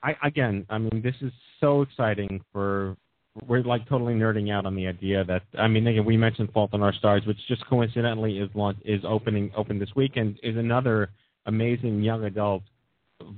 [0.02, 2.96] I again, I mean, this is so exciting for.
[3.46, 6.74] We're like totally nerding out on the idea that I mean, again, we mentioned Fault
[6.74, 11.10] in Our Stars, which just coincidentally is launch, is opening open this weekend, is another
[11.46, 12.62] amazing young adult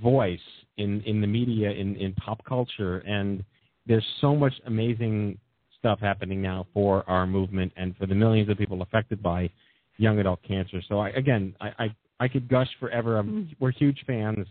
[0.02, 0.40] voice
[0.78, 3.44] in in the media in in pop culture, and
[3.86, 5.38] there's so much amazing
[5.78, 9.50] stuff happening now for our movement and for the millions of people affected by
[9.98, 10.80] young adult cancer.
[10.88, 13.18] So I, again, I, I I could gush forever.
[13.18, 14.46] I'm, we're huge fans,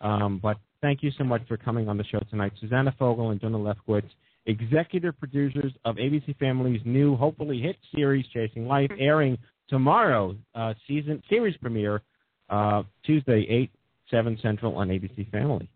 [0.00, 3.40] um, but thank you so much for coming on the show tonight, Susanna Fogel and
[3.40, 4.10] Joni Lefkowitz,
[4.46, 9.36] executive producers of ABC Family's new, hopefully hit series Chasing Life, airing
[9.68, 12.02] tomorrow, uh, season series premiere
[12.48, 13.70] uh, Tuesday, 8,
[14.10, 15.68] 7 Central on ABC Family.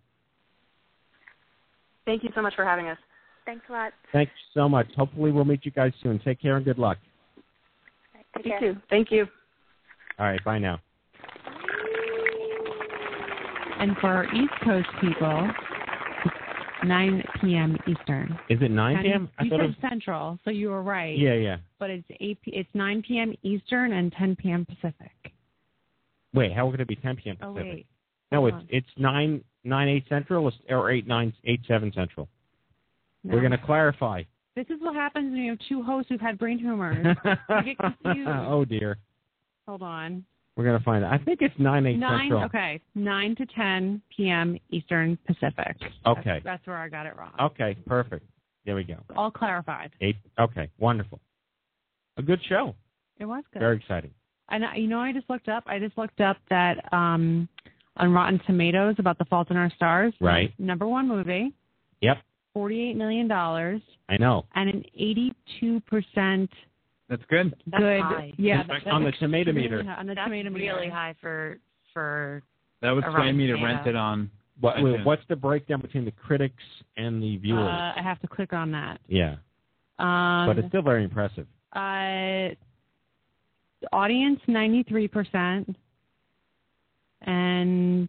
[2.04, 2.98] Thank you so much for having us.
[3.46, 3.92] Thanks a lot.
[4.12, 4.86] Thanks so much.
[4.96, 6.18] Hopefully, we'll meet you guys soon.
[6.24, 6.98] Take care and good luck.
[8.36, 8.60] Take You care.
[8.60, 8.80] too.
[8.90, 9.26] Thank you.
[10.18, 10.80] All right, bye now.
[13.80, 15.48] And for our East Coast people,
[16.84, 17.76] 9 p.m.
[17.86, 18.38] Eastern.
[18.48, 19.28] Is it 9 p.m.?
[19.38, 19.90] I You thought said it was.
[19.90, 21.16] Central, so you were right.
[21.18, 21.56] Yeah, yeah.
[21.78, 23.34] But it's 8 p- it's 9 p.m.
[23.42, 24.66] Eastern and 10 p.m.
[24.66, 25.10] Pacific.
[26.32, 27.36] Wait, how could it be 10 p.m.
[27.42, 27.72] Oh Pacific?
[27.72, 27.86] wait.
[28.32, 28.66] no, hold it's on.
[28.70, 32.28] it's 9 9 8 Central or 8 9 8 7 Central.
[33.22, 33.34] No.
[33.34, 34.22] We're going to clarify.
[34.56, 37.16] This is what happens when you have two hosts who've had brain tumors.
[37.48, 38.28] You get confused.
[38.28, 38.98] oh dear.
[39.66, 40.24] Hold on.
[40.56, 41.12] We're going to find out.
[41.12, 42.20] I think it's 9 8 Nine.
[42.20, 42.44] Central.
[42.44, 42.80] Okay.
[42.94, 44.56] Nine to 10 p.m.
[44.70, 45.76] Eastern Pacific.
[46.06, 46.22] Okay.
[46.24, 47.32] That's, that's where I got it wrong.
[47.40, 48.24] Okay, perfect.
[48.64, 48.96] There we go.
[49.16, 49.90] All clarified.
[50.00, 51.20] 8 Okay, wonderful.
[52.16, 52.74] A good show.
[53.18, 53.58] It was good.
[53.60, 54.10] Very exciting.
[54.48, 55.64] And you know, I just looked up.
[55.66, 57.48] I just looked up that um
[57.96, 60.12] on Rotten Tomatoes about The Fault in Our Stars.
[60.20, 60.52] Right.
[60.58, 61.52] Number one movie.
[62.00, 62.18] Yep,
[62.52, 64.44] Forty-eight million dollars I know.
[64.54, 66.50] and an eighty-two percent
[67.08, 67.54] That's good.
[67.66, 68.00] That's good.
[68.00, 68.32] high.
[68.38, 69.84] Yeah, That's that- on the tomato extremely meter.
[69.84, 70.74] high- On the That's tomato meter.
[70.74, 71.58] really high for
[71.92, 72.42] for
[72.80, 74.30] That would A sway me to rent it on.
[74.60, 75.04] What, iTunes.
[75.04, 76.62] what's the breakdown between the critics
[76.96, 77.62] and the viewers?
[77.68, 79.00] Uh, I have to click on that.
[79.08, 79.36] yeah,
[79.98, 81.46] Um, but it's still very impressive.
[81.72, 82.50] Uh,
[83.92, 85.76] audience ninety three percent,
[87.22, 88.08] and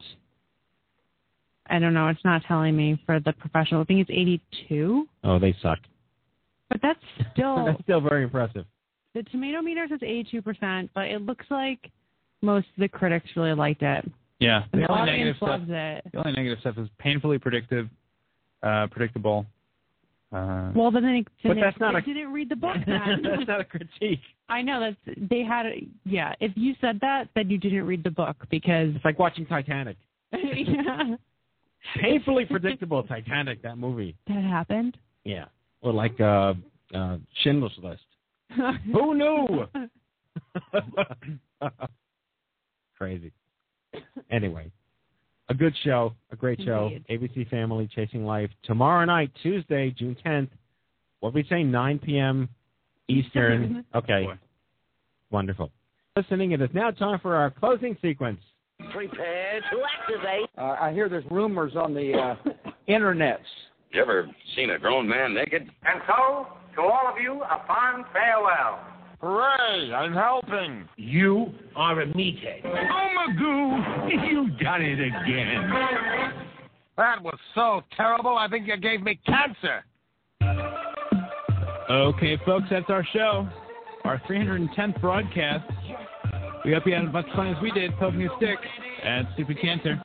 [1.67, 2.07] I don't know.
[2.09, 3.81] It's not telling me for the professional.
[3.81, 5.07] I think it's eighty two.
[5.23, 5.79] Oh, they suck.
[6.69, 6.99] but that's
[7.33, 8.65] still That's still very impressive.
[9.15, 11.89] The tomato meter says eighty two percent, but it looks like
[12.43, 14.05] most of the critics really liked it.
[14.39, 14.63] Yeah.
[14.71, 15.49] The the only audience negative stuff.
[15.49, 16.11] loves it.
[16.11, 17.89] The only negative stuff is painfully predictive,
[18.61, 19.45] uh, predictable.
[20.33, 22.75] Uh, Well, then they, But then that's they, not they a- didn't read the book.
[22.85, 23.21] Then.
[23.23, 24.19] That's not a critique.
[24.49, 25.65] I know that's they had.
[25.67, 29.17] a- Yeah, if you said that, then you didn't read the book because It's like
[29.17, 29.95] watching Titanic.
[30.33, 31.15] yeah,
[32.01, 34.15] Painfully predictable Titanic, that movie.
[34.27, 34.97] that happened.
[35.23, 35.45] Yeah.
[35.81, 36.55] Or like uh,
[36.93, 38.01] uh, Schindler's List.
[38.93, 39.65] Who knew?
[42.97, 43.31] Crazy.
[44.31, 44.71] Anyway,
[45.49, 46.91] a good show, a great show.
[47.09, 48.49] ABC Family Chasing Life.
[48.63, 50.49] Tomorrow night, Tuesday, June 10th.
[51.19, 52.49] What we say, 9 p.m.
[53.07, 53.85] Eastern.
[53.95, 54.27] Okay.
[55.31, 55.71] Wonderful.
[56.15, 58.39] Listening, it is now time for our closing sequence.
[58.93, 60.49] Prepare to activate.
[60.57, 62.35] Uh, I hear there's rumors on the uh,
[62.87, 63.37] internets.
[63.91, 65.69] You ever seen a grown man naked?
[65.83, 68.79] And so, to all of you, a fond farewell.
[69.21, 69.93] Hooray!
[69.93, 70.87] I'm helping.
[70.97, 72.61] You are a meathead.
[72.65, 75.71] Oh, Magoo, You've done it again.
[76.97, 78.37] That was so terrible.
[78.37, 79.83] I think you gave me cancer.
[81.89, 83.47] Okay, folks, that's our show.
[84.03, 85.69] Our 310th broadcast.
[86.63, 88.57] We hope you had as much fun as we did poking a stick
[89.03, 90.01] at Stupid Cancer.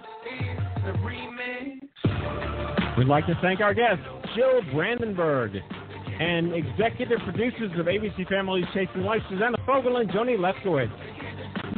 [2.99, 4.01] We'd like to thank our guest,
[4.37, 5.53] Jill Brandenburg,
[6.21, 10.93] and executive producers of ABC Family's Chasing Life, Susanna Fogel and Joni Lefkowitz.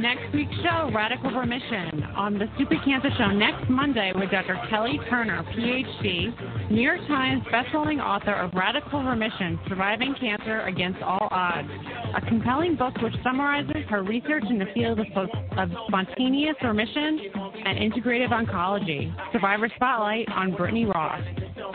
[0.03, 4.59] Next week's show, Radical Remission, on the Stupid Cancer Show next Monday with Dr.
[4.69, 11.29] Kelly Turner, PhD, New York Times bestselling author of Radical Remission, Surviving Cancer Against All
[11.31, 11.69] Odds,
[12.17, 17.21] a compelling book which summarizes her research in the field of, of spontaneous remission
[17.63, 19.09] and integrative oncology.
[19.31, 21.21] Survivor Spotlight on Brittany Ross.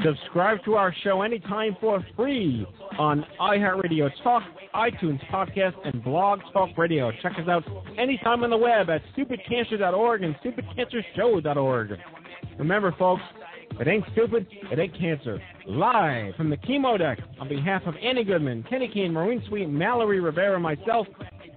[0.04, 2.66] Subscribe to our show anytime for free
[2.98, 4.42] on iHeartRadio Talk,
[4.74, 7.10] iTunes Podcast, and Blog Talk Radio.
[7.22, 7.64] Check us out
[8.18, 11.92] anytime on the web at stupidcancer.org and stupidcancershow.org.
[12.58, 13.22] Remember, folks,
[13.78, 15.40] it ain't stupid, it ain't cancer.
[15.66, 20.20] Live from the chemo deck on behalf of Annie Goodman, Kenny Kane, Maureen Sweet, Mallory
[20.20, 21.06] Rivera, myself,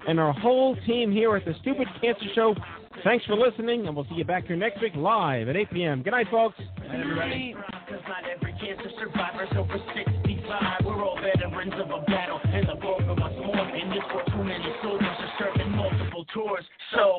[0.07, 2.55] and our whole team here at the Stupid Cancer Show.
[3.03, 6.03] Thanks for listening, and we'll see you back here next week live at 8 p.m.
[6.03, 6.59] Good night, folks.
[6.85, 7.55] Everybody.
[7.89, 10.85] Cause not every cancer survivor's over 65.
[10.85, 13.67] We're all veterans of a battle, and the bulk of us more.
[13.75, 15.60] In this too many soldiers are serving
[16.33, 16.65] tours.
[16.93, 17.17] So,